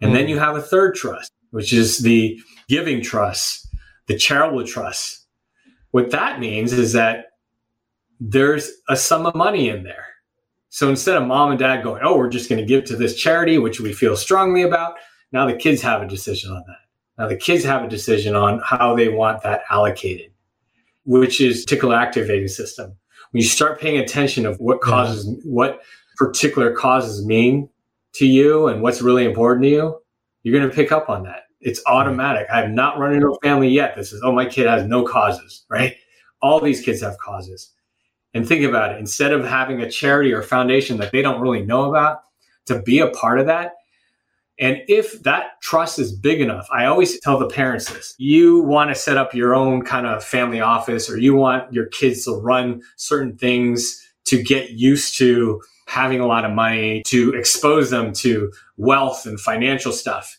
And 0.00 0.10
mm. 0.10 0.14
then 0.14 0.28
you 0.28 0.38
have 0.38 0.56
a 0.56 0.62
third 0.62 0.94
trust, 0.94 1.32
which 1.50 1.72
is 1.72 1.98
the 1.98 2.38
giving 2.68 3.02
trust, 3.02 3.68
the 4.06 4.16
charitable 4.16 4.66
trust. 4.66 5.26
What 5.92 6.10
that 6.10 6.40
means 6.40 6.72
is 6.72 6.92
that 6.92 7.26
there's 8.20 8.70
a 8.88 8.96
sum 8.96 9.26
of 9.26 9.34
money 9.34 9.68
in 9.68 9.84
there. 9.84 10.06
So 10.70 10.90
instead 10.90 11.16
of 11.16 11.26
mom 11.26 11.50
and 11.50 11.58
dad 11.58 11.82
going, 11.82 12.02
oh, 12.04 12.16
we're 12.16 12.28
just 12.28 12.48
going 12.48 12.60
to 12.60 12.66
give 12.66 12.84
to 12.86 12.96
this 12.96 13.14
charity, 13.16 13.58
which 13.58 13.80
we 13.80 13.92
feel 13.92 14.16
strongly 14.16 14.62
about, 14.62 14.96
now 15.32 15.46
the 15.46 15.56
kids 15.56 15.80
have 15.82 16.02
a 16.02 16.06
decision 16.06 16.50
on 16.50 16.62
that. 16.66 16.76
Now 17.16 17.28
the 17.28 17.36
kids 17.36 17.64
have 17.64 17.84
a 17.84 17.88
decision 17.88 18.34
on 18.34 18.60
how 18.64 18.94
they 18.94 19.08
want 19.08 19.42
that 19.42 19.62
allocated 19.70 20.32
which 21.08 21.40
is 21.40 21.64
reticular 21.64 21.96
activating 21.98 22.48
system. 22.48 22.94
When 23.30 23.40
you 23.42 23.48
start 23.48 23.80
paying 23.80 23.96
attention 23.96 24.44
of 24.44 24.60
what 24.60 24.80
mm-hmm. 24.80 24.90
causes, 24.90 25.26
yeah. 25.26 25.40
what 25.44 25.80
particular 26.18 26.74
causes 26.74 27.24
mean 27.24 27.70
to 28.16 28.26
you 28.26 28.66
and 28.66 28.82
what's 28.82 29.00
really 29.00 29.24
important 29.24 29.64
to 29.64 29.70
you, 29.70 29.98
you're 30.42 30.56
going 30.56 30.68
to 30.68 30.74
pick 30.74 30.92
up 30.92 31.08
on 31.08 31.22
that. 31.22 31.44
It's 31.62 31.80
mm-hmm. 31.80 31.94
automatic. 31.94 32.46
I 32.52 32.60
have 32.60 32.70
not 32.70 32.98
run 32.98 33.14
into 33.14 33.30
a 33.30 33.40
family 33.40 33.70
yet 33.70 33.96
that 33.96 34.04
says, 34.04 34.20
oh, 34.22 34.32
my 34.32 34.44
kid 34.44 34.66
has 34.66 34.84
no 34.84 35.02
causes, 35.02 35.64
right? 35.70 35.96
All 36.42 36.60
these 36.60 36.82
kids 36.82 37.00
have 37.00 37.16
causes. 37.16 37.72
And 38.34 38.46
think 38.46 38.62
about 38.62 38.92
it. 38.92 38.98
Instead 38.98 39.32
of 39.32 39.46
having 39.46 39.80
a 39.80 39.90
charity 39.90 40.34
or 40.34 40.42
foundation 40.42 40.98
that 40.98 41.10
they 41.10 41.22
don't 41.22 41.40
really 41.40 41.64
know 41.64 41.88
about, 41.88 42.20
to 42.66 42.82
be 42.82 42.98
a 42.98 43.08
part 43.08 43.40
of 43.40 43.46
that 43.46 43.72
and 44.58 44.82
if 44.88 45.22
that 45.22 45.60
trust 45.62 45.98
is 45.98 46.12
big 46.12 46.40
enough, 46.40 46.66
I 46.72 46.86
always 46.86 47.20
tell 47.20 47.38
the 47.38 47.48
parents 47.48 47.90
this 47.90 48.14
you 48.18 48.60
want 48.60 48.90
to 48.90 48.94
set 48.94 49.16
up 49.16 49.34
your 49.34 49.54
own 49.54 49.82
kind 49.82 50.06
of 50.06 50.24
family 50.24 50.60
office, 50.60 51.08
or 51.08 51.16
you 51.16 51.34
want 51.34 51.72
your 51.72 51.86
kids 51.86 52.24
to 52.24 52.32
run 52.32 52.82
certain 52.96 53.36
things 53.36 54.04
to 54.24 54.42
get 54.42 54.70
used 54.70 55.16
to 55.18 55.60
having 55.86 56.20
a 56.20 56.26
lot 56.26 56.44
of 56.44 56.52
money, 56.52 57.02
to 57.06 57.32
expose 57.34 57.90
them 57.90 58.12
to 58.12 58.52
wealth 58.76 59.24
and 59.26 59.40
financial 59.40 59.92
stuff. 59.92 60.38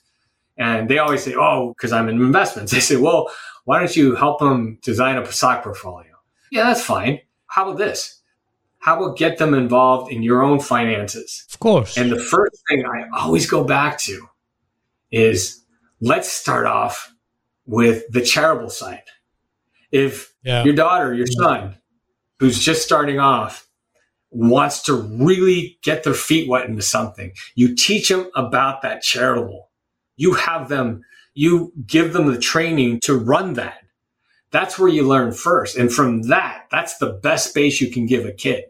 And 0.58 0.90
they 0.90 1.00
always 1.00 1.24
say, 1.24 1.34
Oh, 1.36 1.74
because 1.76 1.92
I'm 1.92 2.10
in 2.10 2.22
investments. 2.22 2.72
They 2.74 2.82
say, 2.82 2.98
Well, 2.98 3.32
why 3.64 3.80
don't 3.80 3.96
you 3.96 4.16
help 4.16 4.40
them 4.40 4.80
design 4.82 5.18
a 5.18 5.32
stock 5.32 5.64
portfolio? 5.64 6.12
Yeah, 6.52 6.66
that's 6.66 6.84
fine. 6.84 7.22
How 7.48 7.68
about 7.68 7.78
this? 7.78 8.19
How 8.80 8.98
about 8.98 9.18
get 9.18 9.38
them 9.38 9.54
involved 9.54 10.12
in 10.12 10.24
your 10.24 10.42
own 10.42 10.60
finances? 10.60 11.46
Of 11.54 11.60
course. 11.60 11.98
And 11.98 12.12
the 12.12 12.20
first 12.20 12.62
thing 12.70 12.86
I 12.86 13.06
always 13.18 13.50
go 13.50 13.64
back 13.64 13.98
to 14.00 14.28
is 15.12 15.64
let's 16.02 16.32
start 16.32 16.66
off 16.66 17.14
with 17.66 18.04
the 18.10 18.22
charitable 18.22 18.70
side. 18.70 19.04
If 19.92 20.34
yeah. 20.44 20.64
your 20.64 20.74
daughter, 20.74 21.14
your 21.14 21.28
mm-hmm. 21.28 21.44
son, 21.44 21.76
who's 22.40 22.60
just 22.60 22.84
starting 22.84 23.20
off, 23.20 23.68
wants 24.32 24.84
to 24.84 24.94
really 24.94 25.78
get 25.84 26.04
their 26.04 26.14
feet 26.14 26.48
wet 26.48 26.70
into 26.70 26.82
something, 26.82 27.32
you 27.56 27.76
teach 27.76 28.10
them 28.10 28.30
about 28.36 28.82
that 28.82 29.02
charitable. 29.02 29.70
You 30.16 30.34
have 30.34 30.70
them, 30.70 31.02
you 31.34 31.74
give 31.86 32.14
them 32.14 32.28
the 32.28 32.40
training 32.40 33.02
to 33.02 33.18
run 33.18 33.54
that. 33.54 33.80
That's 34.52 34.80
where 34.80 34.90
you 34.90 35.08
learn 35.08 35.32
first. 35.32 35.78
And 35.78 35.92
from 35.92 36.24
that, 36.24 36.66
that's 36.72 36.98
the 36.98 37.14
best 37.14 37.54
base 37.54 37.82
you 37.82 37.92
can 37.92 38.06
give 38.06 38.26
a 38.26 38.32
kid. 38.32 38.66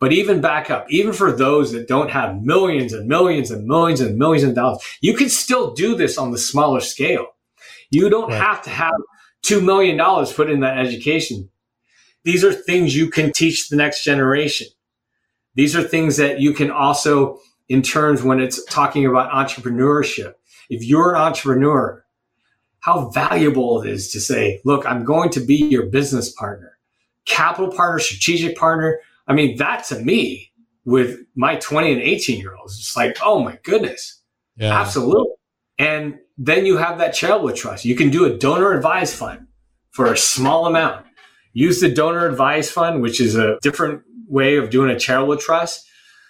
But 0.00 0.12
even 0.12 0.40
back 0.40 0.70
up, 0.70 0.86
even 0.90 1.12
for 1.12 1.32
those 1.32 1.72
that 1.72 1.88
don't 1.88 2.10
have 2.10 2.42
millions 2.42 2.92
and 2.92 3.08
millions 3.08 3.50
and 3.50 3.66
millions 3.66 4.00
and 4.00 4.16
millions 4.16 4.44
of 4.48 4.54
dollars, 4.54 4.82
you 5.00 5.14
can 5.14 5.28
still 5.28 5.72
do 5.74 5.96
this 5.96 6.16
on 6.16 6.30
the 6.30 6.38
smaller 6.38 6.80
scale. 6.80 7.26
You 7.90 8.08
don't 8.08 8.30
right. 8.30 8.40
have 8.40 8.62
to 8.62 8.70
have 8.70 8.94
$2 9.44 9.64
million 9.64 9.98
put 10.34 10.50
in 10.50 10.60
that 10.60 10.78
education. 10.78 11.48
These 12.24 12.44
are 12.44 12.52
things 12.52 12.96
you 12.96 13.08
can 13.10 13.32
teach 13.32 13.68
the 13.68 13.76
next 13.76 14.04
generation. 14.04 14.68
These 15.54 15.74
are 15.74 15.82
things 15.82 16.16
that 16.18 16.40
you 16.40 16.52
can 16.52 16.70
also, 16.70 17.40
in 17.68 17.82
terms 17.82 18.22
when 18.22 18.40
it's 18.40 18.64
talking 18.66 19.06
about 19.06 19.32
entrepreneurship, 19.32 20.34
if 20.70 20.84
you're 20.84 21.14
an 21.14 21.20
entrepreneur, 21.20 22.04
how 22.80 23.08
valuable 23.10 23.82
it 23.82 23.90
is 23.90 24.12
to 24.12 24.20
say, 24.20 24.60
look, 24.64 24.86
I'm 24.86 25.04
going 25.04 25.30
to 25.30 25.40
be 25.40 25.56
your 25.56 25.86
business 25.86 26.30
partner, 26.30 26.78
capital 27.24 27.72
partner, 27.72 27.98
strategic 27.98 28.56
partner. 28.56 29.00
I 29.28 29.34
mean, 29.34 29.56
that 29.58 29.84
to 29.84 29.98
me, 29.98 30.52
with 30.84 31.18
my 31.36 31.56
20 31.56 31.92
and 31.92 32.00
18 32.00 32.40
year 32.40 32.56
olds, 32.56 32.78
it's 32.78 32.96
like, 32.96 33.18
oh 33.22 33.42
my 33.42 33.58
goodness. 33.62 34.22
Yeah. 34.56 34.80
Absolutely. 34.80 35.34
And 35.78 36.18
then 36.36 36.66
you 36.66 36.78
have 36.78 36.98
that 36.98 37.14
charitable 37.14 37.52
trust. 37.52 37.84
You 37.84 37.94
can 37.94 38.10
do 38.10 38.24
a 38.24 38.36
donor 38.36 38.72
advised 38.72 39.14
fund 39.14 39.46
for 39.90 40.12
a 40.12 40.16
small 40.16 40.66
amount. 40.66 41.04
Use 41.52 41.80
the 41.80 41.90
donor 41.90 42.26
advised 42.26 42.72
fund, 42.72 43.02
which 43.02 43.20
is 43.20 43.36
a 43.36 43.58
different 43.62 44.02
way 44.26 44.56
of 44.56 44.70
doing 44.70 44.90
a 44.90 44.98
charitable 44.98 45.36
trust 45.36 45.88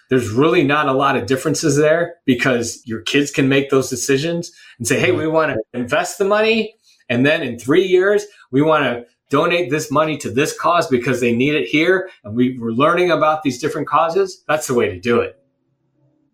there's 0.09 0.29
really 0.31 0.63
not 0.63 0.87
a 0.87 0.93
lot 0.93 1.15
of 1.15 1.27
differences 1.27 1.77
there 1.77 2.15
because 2.25 2.81
your 2.85 3.01
kids 3.01 3.31
can 3.31 3.47
make 3.47 3.69
those 3.69 3.89
decisions 3.89 4.51
and 4.77 4.87
say, 4.87 4.99
Hey, 4.99 5.11
we 5.11 5.27
want 5.27 5.53
to 5.53 5.79
invest 5.79 6.17
the 6.17 6.25
money. 6.25 6.75
And 7.07 7.25
then 7.25 7.41
in 7.41 7.57
three 7.57 7.85
years, 7.85 8.25
we 8.51 8.61
want 8.61 8.83
to 8.83 9.05
donate 9.29 9.69
this 9.69 9.91
money 9.91 10.17
to 10.17 10.29
this 10.29 10.57
cause 10.57 10.87
because 10.87 11.21
they 11.21 11.35
need 11.35 11.55
it 11.55 11.67
here. 11.67 12.09
And 12.23 12.35
we 12.35 12.57
were 12.57 12.73
learning 12.73 13.11
about 13.11 13.43
these 13.43 13.59
different 13.59 13.87
causes. 13.87 14.43
That's 14.47 14.67
the 14.67 14.73
way 14.73 14.89
to 14.89 14.99
do 14.99 15.21
it. 15.21 15.39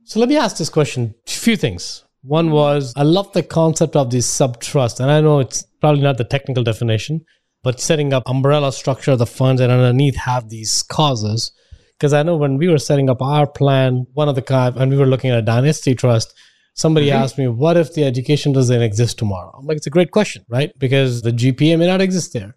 So 0.03 0.19
let 0.19 0.29
me 0.29 0.37
ask 0.37 0.57
this 0.57 0.69
question. 0.69 1.15
A 1.27 1.29
few 1.29 1.57
things. 1.57 2.03
One 2.21 2.51
was 2.51 2.93
I 2.95 3.03
love 3.03 3.31
the 3.33 3.43
concept 3.43 3.95
of 3.95 4.09
this 4.09 4.25
sub 4.25 4.59
trust. 4.59 4.99
And 4.99 5.11
I 5.11 5.21
know 5.21 5.39
it's 5.39 5.63
probably 5.81 6.01
not 6.01 6.17
the 6.17 6.23
technical 6.23 6.63
definition, 6.63 7.25
but 7.63 7.79
setting 7.79 8.13
up 8.13 8.23
umbrella 8.25 8.71
structure 8.71 9.11
of 9.11 9.19
the 9.19 9.25
funds 9.25 9.61
and 9.61 9.71
underneath 9.71 10.15
have 10.15 10.49
these 10.49 10.83
causes 10.83 11.51
because 11.97 12.13
I 12.13 12.23
know 12.23 12.35
when 12.35 12.57
we 12.57 12.67
were 12.67 12.77
setting 12.77 13.09
up 13.09 13.21
our 13.21 13.47
plan, 13.47 14.05
one 14.13 14.27
of 14.27 14.35
the 14.35 14.73
and 14.75 14.91
we 14.91 14.97
were 14.97 15.05
looking 15.05 15.29
at 15.29 15.39
a 15.39 15.41
dynasty 15.41 15.95
trust, 15.95 16.33
somebody 16.73 17.07
mm-hmm. 17.07 17.23
asked 17.23 17.37
me, 17.37 17.47
what 17.47 17.77
if 17.77 17.93
the 17.93 18.03
education 18.03 18.51
doesn't 18.51 18.81
exist 18.81 19.17
tomorrow? 19.17 19.55
I'm 19.57 19.65
like, 19.65 19.77
it's 19.77 19.87
a 19.87 19.91
great 19.91 20.11
question, 20.11 20.45
right? 20.49 20.77
Because 20.77 21.21
the 21.21 21.31
GPA 21.31 21.79
may 21.79 21.87
not 21.87 22.01
exist 22.01 22.33
there. 22.33 22.55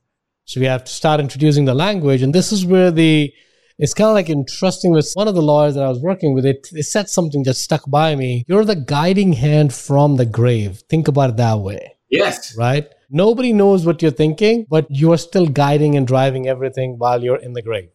So 0.49 0.61
we 0.61 0.67
have 0.67 0.85
to 0.85 0.91
start 0.91 1.21
introducing 1.21 1.67
the 1.67 1.75
language. 1.75 2.23
And 2.23 2.35
this 2.35 2.53
is 2.53 2.65
where 2.65 2.91
the, 2.91 3.31
it's 3.77 3.93
kind 3.93 4.09
of 4.09 4.15
like 4.15 4.31
entrusting 4.31 4.93
with 4.93 5.13
one 5.13 5.29
of 5.29 5.35
the 5.35 5.43
lawyers 5.43 5.75
that 5.75 5.85
I 5.85 5.91
was 5.91 6.01
working 6.01 6.35
with. 6.35 6.47
It, 6.47 6.69
it 6.73 6.85
said 6.85 7.11
something 7.11 7.43
that 7.43 7.53
stuck 7.53 7.83
by 7.91 8.17
me. 8.17 8.47
You're 8.49 8.65
the 8.65 8.75
guiding 8.75 9.35
hand 9.35 9.75
from 9.75 10.17
the 10.17 10.25
grave. 10.25 10.83
Think 10.89 11.07
about 11.07 11.29
it 11.29 11.37
that 11.37 11.59
way. 11.59 11.99
Yes. 12.09 12.57
Right? 12.57 12.89
Nobody 13.11 13.53
knows 13.53 13.85
what 13.85 14.01
you're 14.01 14.11
thinking, 14.11 14.65
but 14.71 14.87
you 14.89 15.13
are 15.13 15.19
still 15.19 15.47
guiding 15.47 15.99
and 15.99 16.07
driving 16.07 16.49
everything 16.49 16.97
while 16.97 17.23
you're 17.23 17.37
in 17.37 17.53
the 17.53 17.61
grave. 17.61 17.91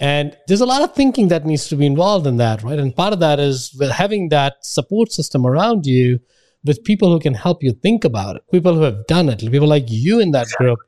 And 0.00 0.34
there's 0.48 0.62
a 0.62 0.66
lot 0.66 0.80
of 0.80 0.94
thinking 0.94 1.28
that 1.28 1.44
needs 1.44 1.68
to 1.68 1.76
be 1.76 1.84
involved 1.84 2.26
in 2.26 2.38
that, 2.38 2.62
right? 2.62 2.78
And 2.78 2.96
part 2.96 3.12
of 3.12 3.20
that 3.20 3.38
is 3.38 3.76
with 3.78 3.90
having 3.90 4.30
that 4.30 4.54
support 4.62 5.12
system 5.12 5.46
around 5.46 5.84
you 5.84 6.20
with 6.64 6.82
people 6.82 7.12
who 7.12 7.20
can 7.20 7.34
help 7.34 7.62
you 7.62 7.72
think 7.72 8.06
about 8.06 8.36
it, 8.36 8.42
people 8.50 8.72
who 8.72 8.80
have 8.80 9.06
done 9.06 9.28
it, 9.28 9.40
people 9.40 9.68
like 9.68 9.84
you 9.88 10.18
in 10.18 10.30
that 10.30 10.48
group. 10.56 10.78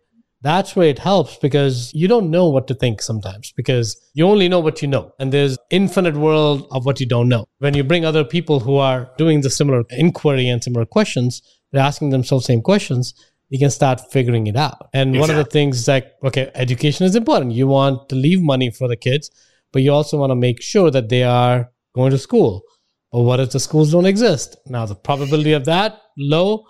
That's 0.47 0.77
where 0.77 0.89
it 0.89 1.01
helps 1.01 1.37
because 1.39 1.93
you 1.93 2.07
don't 2.07 2.31
know 2.31 2.49
what 2.49 2.67
to 2.69 2.75
think 2.75 3.03
sometimes 3.03 3.53
because 3.57 3.89
you 4.15 4.25
only 4.25 4.49
know 4.49 4.61
what 4.61 4.81
you 4.83 4.89
know. 4.89 5.13
And 5.19 5.33
there's 5.33 5.59
infinite 5.71 6.17
world 6.17 6.69
of 6.71 6.87
what 6.87 7.01
you 7.01 7.07
don't 7.15 7.29
know. 7.29 7.47
When 7.59 7.75
you 7.75 7.83
bring 7.83 8.05
other 8.05 8.25
people 8.25 8.61
who 8.61 8.77
are 8.77 9.11
doing 9.19 9.41
the 9.41 9.51
similar 9.51 9.83
inquiry 9.91 10.49
and 10.49 10.63
similar 10.63 10.87
questions, 10.87 11.43
they're 11.73 11.83
asking 11.83 12.11
themselves 12.11 12.47
same 12.47 12.63
questions 12.63 13.15
you 13.49 13.59
can 13.59 13.71
start 13.71 14.01
figuring 14.13 14.47
it 14.47 14.57
out. 14.57 14.89
And 14.93 15.11
exactly. 15.11 15.21
one 15.21 15.31
of 15.31 15.45
the 15.45 15.51
things 15.51 15.79
is 15.81 15.89
like, 15.89 16.13
okay, 16.25 16.51
education 16.55 17.07
is 17.07 17.15
important. 17.15 17.53
You 17.53 17.67
want 17.69 18.09
to 18.09 18.17
leave 18.17 18.43
money 18.43 18.71
for 18.71 18.89
the 18.89 18.97
kids, 18.97 19.31
but 19.73 19.83
you 19.83 19.93
also 19.93 20.19
want 20.19 20.31
to 20.31 20.37
make 20.37 20.63
sure 20.63 20.91
that 20.91 21.09
they 21.09 21.23
are 21.23 21.71
going 21.95 22.11
to 22.11 22.19
school. 22.19 22.63
But 23.13 23.21
what 23.21 23.41
if 23.41 23.51
the 23.51 23.61
schools 23.61 23.93
don't 23.93 24.07
exist? 24.07 24.57
Now, 24.67 24.87
the 24.87 24.97
probability 24.97 25.53
of 25.53 25.65
that 25.67 26.01
low, 26.19 26.67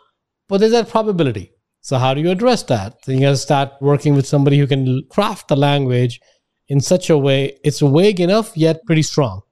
but 0.49 0.59
there's 0.59 0.73
that 0.73 0.89
probability. 0.89 1.53
So, 1.87 1.99
how 1.99 2.14
do 2.14 2.20
you 2.20 2.33
address 2.33 2.64
that? 2.64 3.05
So 3.05 3.12
you 3.12 3.20
got 3.20 3.31
to 3.31 3.37
start 3.37 3.75
working 3.81 4.16
with 4.16 4.27
somebody 4.27 4.59
who 4.59 4.66
can 4.66 5.05
craft 5.09 5.46
the 5.46 5.55
language 5.55 6.20
in 6.66 6.81
such 6.81 7.11
a 7.11 7.16
way 7.16 7.61
it's 7.62 7.79
vague 7.79 8.18
enough 8.18 8.57
yet 8.57 8.85
pretty 8.87 9.03
strong 9.03 9.42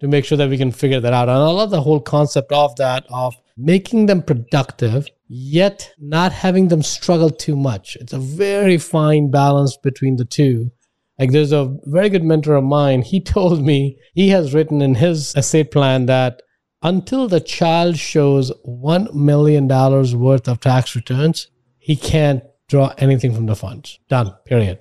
to 0.00 0.06
make 0.06 0.26
sure 0.26 0.36
that 0.36 0.50
we 0.50 0.58
can 0.58 0.70
figure 0.70 1.00
that 1.00 1.14
out. 1.14 1.30
And 1.30 1.38
I 1.38 1.48
love 1.48 1.70
the 1.70 1.80
whole 1.80 2.02
concept 2.02 2.52
of 2.52 2.76
that 2.76 3.06
of 3.08 3.34
making 3.56 4.04
them 4.04 4.20
productive 4.20 5.08
yet 5.28 5.94
not 5.98 6.30
having 6.30 6.68
them 6.68 6.82
struggle 6.82 7.30
too 7.30 7.56
much. 7.56 7.96
It's 7.96 8.12
a 8.12 8.18
very 8.18 8.76
fine 8.76 9.30
balance 9.30 9.78
between 9.82 10.16
the 10.16 10.26
two. 10.26 10.70
Like 11.18 11.32
there's 11.32 11.52
a 11.52 11.74
very 11.84 12.10
good 12.10 12.22
mentor 12.22 12.56
of 12.56 12.64
mine. 12.64 13.00
He 13.00 13.18
told 13.34 13.64
me 13.64 13.96
he 14.12 14.28
has 14.28 14.52
written 14.52 14.82
in 14.82 14.96
his 14.96 15.34
estate 15.34 15.70
plan 15.70 16.04
that 16.04 16.42
until 16.82 17.28
the 17.28 17.40
child 17.40 17.96
shows 17.96 18.52
$1 18.66 19.14
million 19.14 19.66
worth 19.66 20.48
of 20.48 20.60
tax 20.60 20.94
returns, 20.94 21.48
he 21.88 21.96
can't 21.96 22.42
draw 22.68 22.92
anything 22.98 23.34
from 23.34 23.46
the 23.46 23.56
funds. 23.56 23.98
Done, 24.10 24.34
period. 24.44 24.78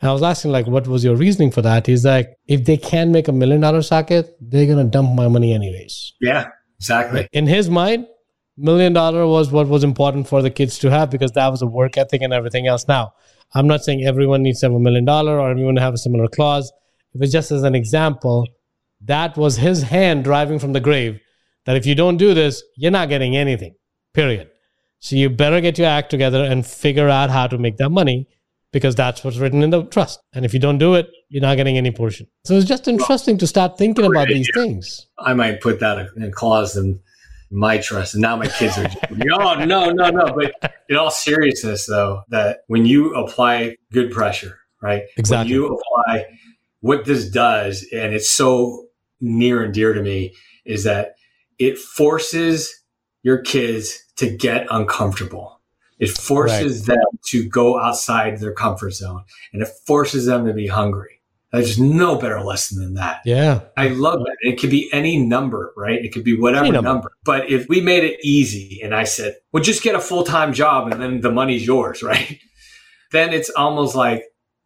And 0.00 0.08
I 0.08 0.14
was 0.14 0.22
asking, 0.22 0.50
like, 0.50 0.66
what 0.66 0.88
was 0.88 1.04
your 1.04 1.14
reasoning 1.14 1.50
for 1.50 1.60
that? 1.60 1.86
He's 1.86 2.06
like, 2.06 2.34
if 2.46 2.64
they 2.64 2.78
can 2.78 3.12
make 3.12 3.28
a 3.28 3.32
million 3.32 3.60
dollar 3.60 3.80
Saket, 3.80 4.30
they're 4.40 4.64
going 4.64 4.82
to 4.82 4.90
dump 4.90 5.14
my 5.14 5.28
money 5.28 5.52
anyways. 5.52 6.14
Yeah, 6.22 6.48
exactly. 6.78 7.28
In 7.34 7.46
his 7.46 7.68
mind, 7.68 8.06
million 8.56 8.94
dollar 8.94 9.26
was 9.26 9.52
what 9.52 9.68
was 9.68 9.84
important 9.84 10.26
for 10.26 10.40
the 10.40 10.50
kids 10.50 10.78
to 10.78 10.90
have 10.90 11.10
because 11.10 11.32
that 11.32 11.48
was 11.48 11.60
a 11.60 11.66
work 11.66 11.98
ethic 11.98 12.22
and 12.22 12.32
everything 12.32 12.66
else. 12.66 12.88
Now, 12.88 13.12
I'm 13.54 13.66
not 13.66 13.84
saying 13.84 14.06
everyone 14.06 14.42
needs 14.42 14.60
to 14.60 14.66
have 14.66 14.74
a 14.74 14.80
million 14.80 15.04
dollar 15.04 15.38
or 15.38 15.50
everyone 15.50 15.74
to 15.74 15.82
have 15.82 15.92
a 15.92 15.98
similar 15.98 16.28
clause. 16.28 16.72
It 17.12 17.20
was 17.20 17.30
just 17.30 17.50
as 17.50 17.62
an 17.62 17.74
example, 17.74 18.48
that 19.02 19.36
was 19.36 19.58
his 19.58 19.82
hand 19.82 20.24
driving 20.24 20.58
from 20.58 20.72
the 20.72 20.80
grave 20.80 21.20
that 21.66 21.76
if 21.76 21.84
you 21.84 21.94
don't 21.94 22.16
do 22.16 22.32
this, 22.32 22.62
you're 22.74 22.90
not 22.90 23.10
getting 23.10 23.36
anything, 23.36 23.74
period. 24.14 24.48
So 25.00 25.16
you 25.16 25.30
better 25.30 25.60
get 25.60 25.78
your 25.78 25.86
act 25.86 26.10
together 26.10 26.42
and 26.42 26.66
figure 26.66 27.08
out 27.08 27.30
how 27.30 27.46
to 27.46 27.58
make 27.58 27.76
that 27.76 27.90
money 27.90 28.26
because 28.72 28.94
that's 28.94 29.24
what's 29.24 29.38
written 29.38 29.62
in 29.62 29.70
the 29.70 29.84
trust. 29.84 30.20
And 30.32 30.44
if 30.44 30.52
you 30.52 30.60
don't 30.60 30.78
do 30.78 30.94
it, 30.94 31.08
you're 31.28 31.42
not 31.42 31.56
getting 31.56 31.78
any 31.78 31.90
portion. 31.90 32.26
So 32.44 32.54
it's 32.54 32.66
just 32.66 32.88
interesting 32.88 33.38
to 33.38 33.46
start 33.46 33.78
thinking 33.78 34.04
about 34.04 34.28
these 34.28 34.48
things. 34.52 35.06
I 35.18 35.34
might 35.34 35.60
put 35.60 35.80
that 35.80 36.08
in 36.16 36.22
a 36.22 36.30
clause 36.30 36.76
in 36.76 37.00
my 37.50 37.78
trust. 37.78 38.14
And 38.14 38.22
now 38.22 38.36
my 38.36 38.48
kids 38.48 38.76
are, 38.76 38.88
oh, 39.40 39.64
no, 39.64 39.90
no, 39.90 40.10
no. 40.10 40.34
But 40.34 40.74
in 40.88 40.96
all 40.96 41.10
seriousness, 41.10 41.86
though, 41.86 42.22
that 42.28 42.60
when 42.66 42.84
you 42.84 43.14
apply 43.14 43.76
good 43.92 44.10
pressure, 44.10 44.58
right? 44.82 45.04
Exactly. 45.16 45.52
When 45.58 45.62
you 45.62 45.78
apply 45.78 46.26
what 46.80 47.04
this 47.04 47.30
does, 47.30 47.86
and 47.92 48.12
it's 48.12 48.28
so 48.28 48.86
near 49.20 49.62
and 49.62 49.72
dear 49.72 49.94
to 49.94 50.02
me, 50.02 50.34
is 50.64 50.84
that 50.84 51.14
it 51.58 51.78
forces 51.78 52.72
your 53.22 53.38
kids 53.38 54.04
to 54.18 54.28
get 54.30 54.66
uncomfortable. 54.70 55.60
It 55.98 56.10
forces 56.10 56.88
right. 56.88 56.94
them 56.94 57.18
to 57.26 57.48
go 57.48 57.80
outside 57.80 58.38
their 58.38 58.52
comfort 58.52 58.92
zone 58.92 59.24
and 59.52 59.62
it 59.62 59.68
forces 59.86 60.26
them 60.26 60.46
to 60.46 60.52
be 60.52 60.68
hungry. 60.68 61.20
There's 61.50 61.78
no 61.80 62.16
better 62.16 62.40
lesson 62.42 62.80
than 62.80 62.94
that. 62.94 63.22
Yeah. 63.24 63.62
I 63.76 63.88
love 63.88 64.20
it. 64.20 64.36
It 64.46 64.60
could 64.60 64.70
be 64.70 64.90
any 64.92 65.16
number, 65.16 65.72
right? 65.76 66.04
It 66.04 66.12
could 66.12 66.22
be 66.22 66.38
whatever 66.38 66.70
number. 66.70 66.82
number. 66.82 67.12
But 67.24 67.50
if 67.50 67.68
we 67.68 67.80
made 67.80 68.04
it 68.04 68.20
easy 68.22 68.80
and 68.82 68.94
I 68.94 69.04
said, 69.04 69.36
well, 69.50 69.62
just 69.62 69.82
get 69.82 69.94
a 69.94 70.00
full 70.00 70.24
time 70.24 70.52
job 70.52 70.92
and 70.92 71.00
then 71.00 71.20
the 71.22 71.32
money's 71.32 71.66
yours, 71.66 72.02
right? 72.02 72.38
then 73.12 73.32
it's 73.32 73.50
almost 73.50 73.94
like 73.94 74.24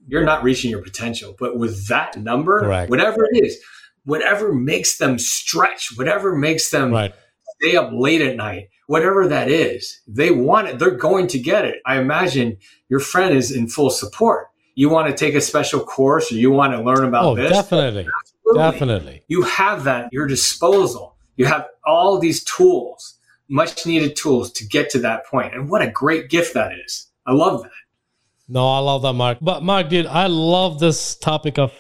you're 0.08 0.24
not 0.24 0.42
reaching 0.42 0.70
your 0.70 0.82
potential. 0.82 1.36
But 1.38 1.56
with 1.56 1.86
that 1.88 2.16
number, 2.16 2.60
Correct. 2.60 2.90
whatever 2.90 3.28
it 3.30 3.44
is, 3.44 3.58
whatever 4.04 4.52
makes 4.52 4.98
them 4.98 5.18
stretch, 5.18 5.90
whatever 5.96 6.34
makes 6.34 6.70
them 6.70 6.90
right. 6.90 7.14
stay 7.60 7.76
up 7.76 7.90
late 7.92 8.20
at 8.20 8.36
night, 8.36 8.68
whatever 8.92 9.26
that 9.28 9.48
is, 9.48 10.00
they 10.06 10.30
want 10.30 10.68
it. 10.68 10.78
They're 10.78 10.90
going 10.90 11.26
to 11.28 11.38
get 11.38 11.64
it. 11.64 11.80
I 11.86 11.98
imagine 11.98 12.58
your 12.88 13.00
friend 13.00 13.34
is 13.34 13.50
in 13.50 13.68
full 13.68 13.90
support 13.90 14.48
you 14.74 14.88
want 14.88 15.08
to 15.08 15.14
take 15.14 15.34
a 15.34 15.40
special 15.40 15.80
course 15.80 16.32
or 16.32 16.36
you 16.36 16.50
want 16.50 16.72
to 16.72 16.82
learn 16.82 17.04
about 17.04 17.24
oh, 17.24 17.34
this. 17.36 17.50
Definitely. 17.50 18.08
Absolutely. 18.20 18.62
Definitely. 18.62 19.22
You 19.28 19.42
have 19.42 19.84
that 19.84 20.06
at 20.06 20.12
your 20.12 20.26
disposal. 20.26 21.16
You 21.36 21.46
have 21.46 21.66
all 21.84 22.18
these 22.18 22.44
tools, 22.44 23.18
much 23.48 23.86
needed 23.86 24.16
tools 24.16 24.52
to 24.52 24.66
get 24.66 24.90
to 24.90 24.98
that 25.00 25.26
point. 25.26 25.54
And 25.54 25.68
what 25.68 25.82
a 25.82 25.90
great 25.90 26.30
gift 26.30 26.54
that 26.54 26.72
is. 26.86 27.08
I 27.26 27.32
love 27.32 27.62
that. 27.62 27.70
No, 28.48 28.66
I 28.68 28.78
love 28.78 29.02
that, 29.02 29.12
Mark. 29.14 29.38
But 29.40 29.62
Mark, 29.62 29.88
dude, 29.88 30.06
I 30.06 30.26
love 30.26 30.78
this 30.78 31.16
topic 31.16 31.58
of 31.58 31.72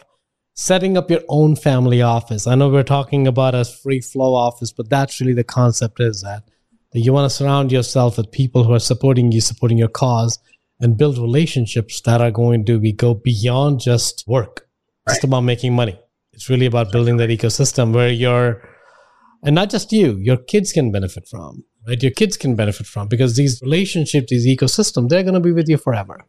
setting 0.54 0.96
up 0.96 1.10
your 1.10 1.22
own 1.28 1.56
family 1.56 2.02
office. 2.02 2.46
I 2.46 2.54
know 2.54 2.68
we're 2.68 2.82
talking 2.82 3.26
about 3.26 3.54
a 3.54 3.64
free 3.64 4.00
flow 4.00 4.34
office, 4.34 4.72
but 4.72 4.88
that's 4.88 5.20
really 5.20 5.32
the 5.32 5.44
concept 5.44 6.00
is 6.00 6.22
that, 6.22 6.44
that 6.92 7.00
you 7.00 7.12
want 7.12 7.30
to 7.30 7.34
surround 7.34 7.72
yourself 7.72 8.16
with 8.16 8.30
people 8.30 8.64
who 8.64 8.72
are 8.72 8.80
supporting 8.80 9.32
you, 9.32 9.40
supporting 9.40 9.78
your 9.78 9.88
cause, 9.88 10.38
and 10.80 10.96
build 10.96 11.18
relationships 11.18 12.00
that 12.02 12.20
are 12.20 12.30
going 12.30 12.64
to 12.66 12.78
be 12.78 12.92
go 12.92 13.14
beyond 13.14 13.80
just 13.80 14.24
work. 14.26 14.66
Right. 15.06 15.14
Just 15.14 15.24
about 15.24 15.40
making 15.40 15.74
money. 15.74 15.98
It's 16.32 16.48
really 16.48 16.66
about 16.66 16.92
building 16.92 17.16
that 17.18 17.30
ecosystem 17.30 17.94
where 17.94 18.08
you're 18.08 18.62
and 19.42 19.54
not 19.54 19.70
just 19.70 19.92
you, 19.92 20.18
your 20.18 20.36
kids 20.36 20.72
can 20.72 20.92
benefit 20.92 21.26
from, 21.28 21.64
right? 21.86 22.00
Your 22.00 22.12
kids 22.12 22.36
can 22.36 22.54
benefit 22.54 22.86
from 22.86 23.08
because 23.08 23.34
these 23.36 23.60
relationships, 23.60 24.30
these 24.30 24.46
ecosystems, 24.46 25.08
they're 25.08 25.24
going 25.24 25.34
to 25.34 25.40
be 25.40 25.52
with 25.52 25.68
you 25.68 25.78
forever. 25.78 26.24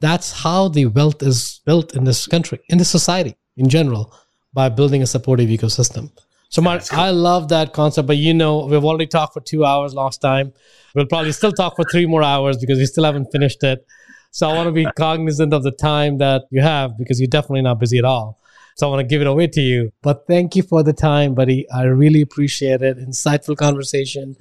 That's 0.00 0.42
how 0.42 0.68
the 0.68 0.86
wealth 0.86 1.22
is 1.22 1.60
built 1.64 1.94
in 1.94 2.04
this 2.04 2.26
country, 2.26 2.60
in 2.68 2.78
this 2.78 2.90
society 2.90 3.36
in 3.56 3.68
general 3.68 4.14
by 4.52 4.68
building 4.68 5.02
a 5.02 5.06
supportive 5.06 5.48
ecosystem. 5.48 6.10
So, 6.50 6.60
Mark, 6.62 6.86
cool. 6.88 6.98
I 6.98 7.10
love 7.10 7.48
that 7.50 7.72
concept, 7.72 8.08
but 8.08 8.16
you 8.16 8.34
know, 8.34 8.66
we've 8.66 8.84
already 8.84 9.06
talked 9.06 9.34
for 9.34 9.40
two 9.40 9.64
hours 9.64 9.94
last 9.94 10.20
time. 10.20 10.52
We'll 10.96 11.06
probably 11.06 11.30
still 11.30 11.52
talk 11.52 11.76
for 11.76 11.84
three 11.84 12.06
more 12.06 12.24
hours 12.24 12.56
because 12.58 12.78
we 12.78 12.86
still 12.86 13.04
haven't 13.04 13.28
finished 13.30 13.62
it. 13.62 13.86
So, 14.32 14.48
I 14.48 14.54
want 14.54 14.66
to 14.66 14.72
be 14.72 14.84
cognizant 14.96 15.54
of 15.54 15.62
the 15.62 15.70
time 15.70 16.18
that 16.18 16.42
you 16.50 16.60
have 16.60 16.98
because 16.98 17.20
you're 17.20 17.28
definitely 17.28 17.62
not 17.62 17.78
busy 17.78 17.98
at 17.98 18.04
all. 18.04 18.40
So, 18.74 18.88
I 18.88 18.90
want 18.90 19.00
to 19.00 19.06
give 19.06 19.20
it 19.20 19.28
away 19.28 19.46
to 19.46 19.60
you. 19.60 19.92
But 20.02 20.26
thank 20.26 20.56
you 20.56 20.64
for 20.64 20.82
the 20.82 20.92
time, 20.92 21.36
buddy. 21.36 21.70
I 21.70 21.84
really 21.84 22.20
appreciate 22.20 22.82
it. 22.82 22.98
Insightful 22.98 23.56
conversation. 23.56 24.34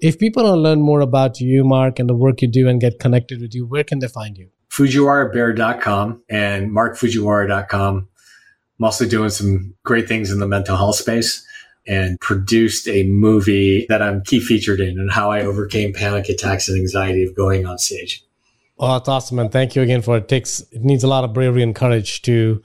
If 0.00 0.18
people 0.18 0.42
want 0.42 0.56
to 0.56 0.60
learn 0.60 0.82
more 0.82 1.00
about 1.00 1.38
you, 1.38 1.62
Mark, 1.62 2.00
and 2.00 2.08
the 2.08 2.14
work 2.14 2.42
you 2.42 2.48
do 2.48 2.68
and 2.68 2.80
get 2.80 2.98
connected 2.98 3.40
with 3.40 3.54
you, 3.54 3.66
where 3.66 3.84
can 3.84 4.00
they 4.00 4.08
find 4.08 4.36
you? 4.36 4.48
FujiwaraBear.com 4.70 6.24
and 6.28 6.72
markfujiwara.com 6.72 8.08
I'm 8.82 8.86
also 8.86 9.06
doing 9.06 9.30
some 9.30 9.74
great 9.84 10.08
things 10.08 10.32
in 10.32 10.40
the 10.40 10.48
mental 10.48 10.76
health 10.76 10.96
space 10.96 11.46
and 11.86 12.20
produced 12.20 12.88
a 12.88 13.04
movie 13.04 13.86
that 13.88 14.02
I'm 14.02 14.22
key 14.22 14.40
featured 14.40 14.80
in 14.80 14.98
and 14.98 15.10
how 15.10 15.30
I 15.30 15.42
overcame 15.42 15.92
panic 15.92 16.28
attacks 16.28 16.68
and 16.68 16.78
anxiety 16.78 17.24
of 17.24 17.34
going 17.34 17.66
on 17.66 17.78
stage. 17.78 18.24
Well, 18.76 18.94
that's 18.94 19.08
awesome, 19.08 19.38
and 19.38 19.50
thank 19.50 19.76
you 19.76 19.82
again 19.82 20.02
for 20.02 20.16
it. 20.16 20.28
Takes 20.28 20.60
it 20.72 20.82
needs 20.82 21.04
a 21.04 21.08
lot 21.08 21.24
of 21.24 21.32
bravery 21.32 21.62
and 21.62 21.74
courage 21.74 22.22
to 22.22 22.62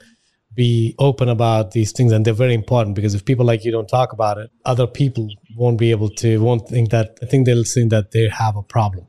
be 0.53 0.95
open 0.97 1.29
about 1.29 1.71
these 1.71 1.91
things, 1.91 2.11
and 2.11 2.25
they're 2.25 2.33
very 2.33 2.53
important 2.53 2.95
because 2.95 3.13
if 3.13 3.25
people 3.25 3.45
like 3.45 3.63
you 3.63 3.71
don't 3.71 3.87
talk 3.87 4.13
about 4.13 4.37
it, 4.37 4.49
other 4.65 4.87
people 4.87 5.29
won't 5.55 5.77
be 5.77 5.91
able 5.91 6.09
to 6.09 6.41
won't 6.41 6.67
think 6.67 6.89
that. 6.89 7.17
I 7.21 7.25
think 7.25 7.45
they'll 7.45 7.63
think 7.63 7.91
that 7.91 8.11
they 8.11 8.27
have 8.29 8.55
a 8.55 8.63
problem. 8.63 9.05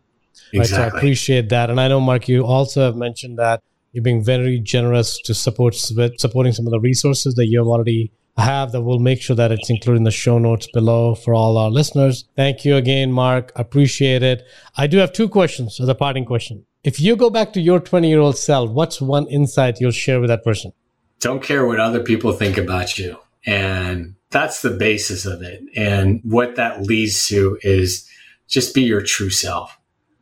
Exactly. 0.53 0.59
Right? 0.59 0.69
So 0.69 0.83
I 0.83 0.99
appreciate 0.99 1.49
that, 1.51 1.71
and 1.71 1.81
I 1.81 1.89
know 1.89 2.01
Mark, 2.01 2.29
you 2.29 2.45
also 2.45 2.83
have 2.83 2.97
mentioned 2.97 3.39
that 3.39 3.63
you're 3.93 4.05
being 4.05 4.23
very 4.23 4.61
generous 4.61 5.21
to 5.23 5.35
support 5.35 5.75
with 5.97 6.19
supporting 6.21 6.53
some 6.53 6.67
of 6.67 6.73
the 6.73 6.81
resources 6.81 7.35
that 7.37 7.47
you 7.47 7.59
have 7.59 7.69
already 7.69 8.13
have 8.39 8.73
that 8.73 8.83
we'll 8.83 8.99
make 8.99 9.21
sure 9.21 9.37
that 9.37 9.53
it's 9.53 9.71
included 9.71 9.99
in 9.99 10.05
the 10.05 10.11
show 10.11 10.39
notes 10.39 10.69
below 10.73 11.15
for 11.15 11.35
all 11.35 11.57
our 11.59 11.71
listeners. 11.71 12.25
Thank 12.37 12.65
you 12.65 12.77
again, 12.77 13.13
Mark. 13.13 13.53
Appreciate 13.57 14.23
it. 14.23 14.47
I 14.77 14.87
do 14.87 14.99
have 14.99 15.13
two 15.13 15.29
questions 15.29 15.81
as 15.81 15.89
a 15.89 15.95
parting 15.95 16.25
question. 16.25 16.65
If 16.85 17.01
you 17.01 17.17
go 17.17 17.31
back 17.31 17.53
to 17.55 17.61
your 17.61 17.81
20 17.81 18.09
year 18.09 18.21
old 18.21 18.37
self, 18.37 18.71
what's 18.71 19.01
one 19.01 19.27
insight 19.27 19.81
you'll 19.81 19.91
share 19.91 20.21
with 20.21 20.29
that 20.29 20.45
person? 20.45 20.73
Don't 21.21 21.43
care 21.43 21.67
what 21.67 21.81
other 21.81 22.01
people 22.01 22.33
think 22.33 22.57
about 22.57 22.99
you. 22.99 23.19
And 23.45 24.15
that's 24.31 24.63
the 24.63 24.71
basis 24.71 25.27
of 25.27 25.43
it. 25.43 25.63
And 25.75 26.21
what 26.23 26.57
that 26.57 26.83
leads 26.83 27.27
to 27.29 27.59
is 27.63 28.09
just 28.47 28.75
be 28.75 28.83
your 28.83 29.03
true 29.03 29.31
self. 29.31 29.79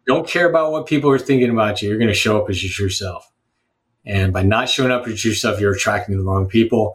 Don't 0.06 0.26
care 0.26 0.48
about 0.48 0.72
what 0.72 0.86
people 0.86 1.10
are 1.10 1.18
thinking 1.18 1.50
about 1.50 1.82
you. 1.82 1.88
You're 1.88 1.98
going 1.98 2.08
to 2.08 2.14
show 2.14 2.40
up 2.40 2.48
as 2.48 2.62
your 2.62 2.70
true 2.72 2.90
self. 2.90 3.30
And 4.04 4.32
by 4.32 4.42
not 4.42 4.68
showing 4.68 4.92
up 4.92 5.02
as 5.02 5.08
your 5.08 5.16
true 5.16 5.34
self, 5.34 5.60
you're 5.60 5.74
attracting 5.74 6.16
the 6.16 6.24
wrong 6.24 6.46
people. 6.46 6.94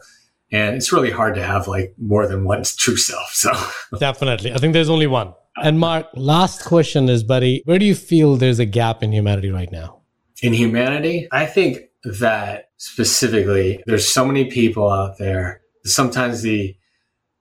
And 0.52 0.76
it's 0.76 0.92
really 0.92 1.12
hard 1.12 1.36
to 1.36 1.44
have 1.44 1.68
like 1.68 1.94
more 1.98 2.28
than 2.28 2.44
one 2.44 2.64
true 2.64 2.98
self. 2.98 3.32
So 3.34 3.52
definitely. 4.00 4.54
I 4.54 4.58
think 4.58 4.74
there's 4.74 4.90
only 4.90 5.08
one. 5.08 5.34
And 5.62 5.80
Mark, 5.80 6.08
last 6.14 6.64
question 6.66 7.10
is, 7.10 7.24
buddy, 7.24 7.62
where 7.66 7.80
do 7.80 7.86
you 7.86 7.96
feel 7.96 8.36
there's 8.36 8.60
a 8.60 8.66
gap 8.66 9.04
in 9.04 9.12
humanity 9.12 9.52
right 9.52 9.72
now? 9.72 10.02
In 10.42 10.54
humanity, 10.54 11.28
I 11.32 11.46
think 11.46 11.80
that 12.04 12.72
specifically, 12.78 13.84
there's 13.86 14.08
so 14.08 14.26
many 14.26 14.46
people 14.46 14.90
out 14.90 15.18
there. 15.18 15.62
Sometimes 15.84 16.42
the 16.42 16.76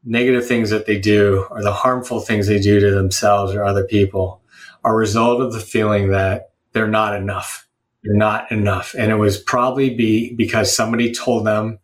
negative 0.05 0.47
things 0.47 0.71
that 0.71 0.87
they 0.87 0.99
do 0.99 1.47
or 1.51 1.63
the 1.63 1.73
harmful 1.73 2.21
things 2.21 2.47
they 2.47 2.61
do 2.61 2.81
to 2.81 2.91
themselves 2.91 3.55
or 3.55 3.65
other 3.65 3.85
people 3.85 4.43
are 4.85 4.95
a 4.95 4.97
result 4.97 5.41
of 5.41 5.53
the 5.53 5.61
feeling 5.61 6.11
that 6.11 6.51
they're 6.73 6.89
not 6.89 7.15
enough 7.15 7.67
you're 8.03 8.17
not 8.17 8.51
enough. 8.51 8.95
And 8.99 9.11
it 9.11 9.17
was 9.17 9.39
probably 9.39 9.95
be 9.95 10.35
because 10.35 10.75
somebody 10.75 11.13
told 11.13 11.47
them 11.47 11.79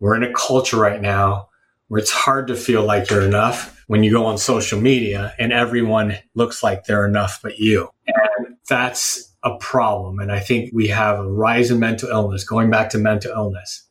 we're 0.00 0.16
in 0.16 0.22
a 0.22 0.32
culture 0.32 0.78
right 0.78 1.00
now 1.00 1.48
where 1.88 1.98
it's 1.98 2.10
hard 2.10 2.46
to 2.48 2.54
feel 2.54 2.84
like 2.84 3.10
you're 3.10 3.22
enough 3.22 3.82
when 3.86 4.04
you 4.04 4.12
go 4.12 4.26
on 4.26 4.38
social 4.38 4.80
media 4.80 5.34
and 5.38 5.52
everyone 5.52 6.16
looks 6.34 6.62
like 6.62 6.84
they're 6.84 7.06
enough 7.06 7.40
but 7.42 7.58
you. 7.58 7.90
And 8.06 8.56
that's 8.68 9.34
a 9.42 9.56
problem. 9.56 10.18
And 10.18 10.30
I 10.30 10.40
think 10.40 10.70
we 10.72 10.88
have 10.88 11.18
a 11.18 11.30
rise 11.30 11.70
in 11.70 11.78
mental 11.78 12.10
illness, 12.10 12.44
going 12.44 12.70
back 12.70 12.90
to 12.90 12.98
mental 12.98 13.32
illness. 13.32 13.84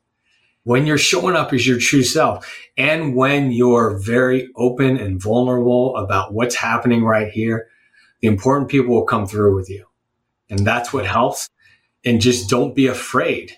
When 0.63 0.85
you're 0.85 0.97
showing 0.97 1.35
up 1.35 1.53
as 1.53 1.65
your 1.65 1.79
true 1.79 2.03
self 2.03 2.53
and 2.77 3.15
when 3.15 3.51
you're 3.51 3.97
very 3.97 4.49
open 4.55 4.97
and 4.97 5.21
vulnerable 5.21 5.95
about 5.95 6.33
what's 6.33 6.55
happening 6.55 7.03
right 7.03 7.31
here, 7.31 7.69
the 8.21 8.27
important 8.27 8.69
people 8.69 8.93
will 8.93 9.05
come 9.05 9.25
through 9.25 9.55
with 9.55 9.69
you. 9.69 9.85
And 10.49 10.59
that's 10.59 10.93
what 10.93 11.05
helps 11.05 11.49
and 12.05 12.21
just 12.21 12.49
don't 12.49 12.75
be 12.75 12.87
afraid 12.87 13.53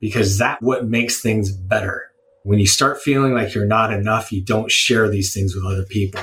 because 0.00 0.38
that 0.38 0.62
what 0.62 0.86
makes 0.86 1.20
things 1.20 1.52
better. 1.52 2.10
When 2.42 2.58
you 2.58 2.66
start 2.66 3.00
feeling 3.00 3.34
like 3.34 3.54
you're 3.54 3.66
not 3.66 3.92
enough, 3.92 4.30
you 4.30 4.42
don't 4.42 4.70
share 4.70 5.08
these 5.08 5.34
things 5.34 5.54
with 5.54 5.64
other 5.64 5.84
people. 5.84 6.22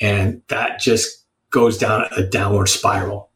And 0.00 0.42
that 0.48 0.80
just 0.80 1.24
goes 1.50 1.78
down 1.78 2.06
a 2.16 2.22
downward 2.22 2.68
spiral. 2.68 3.30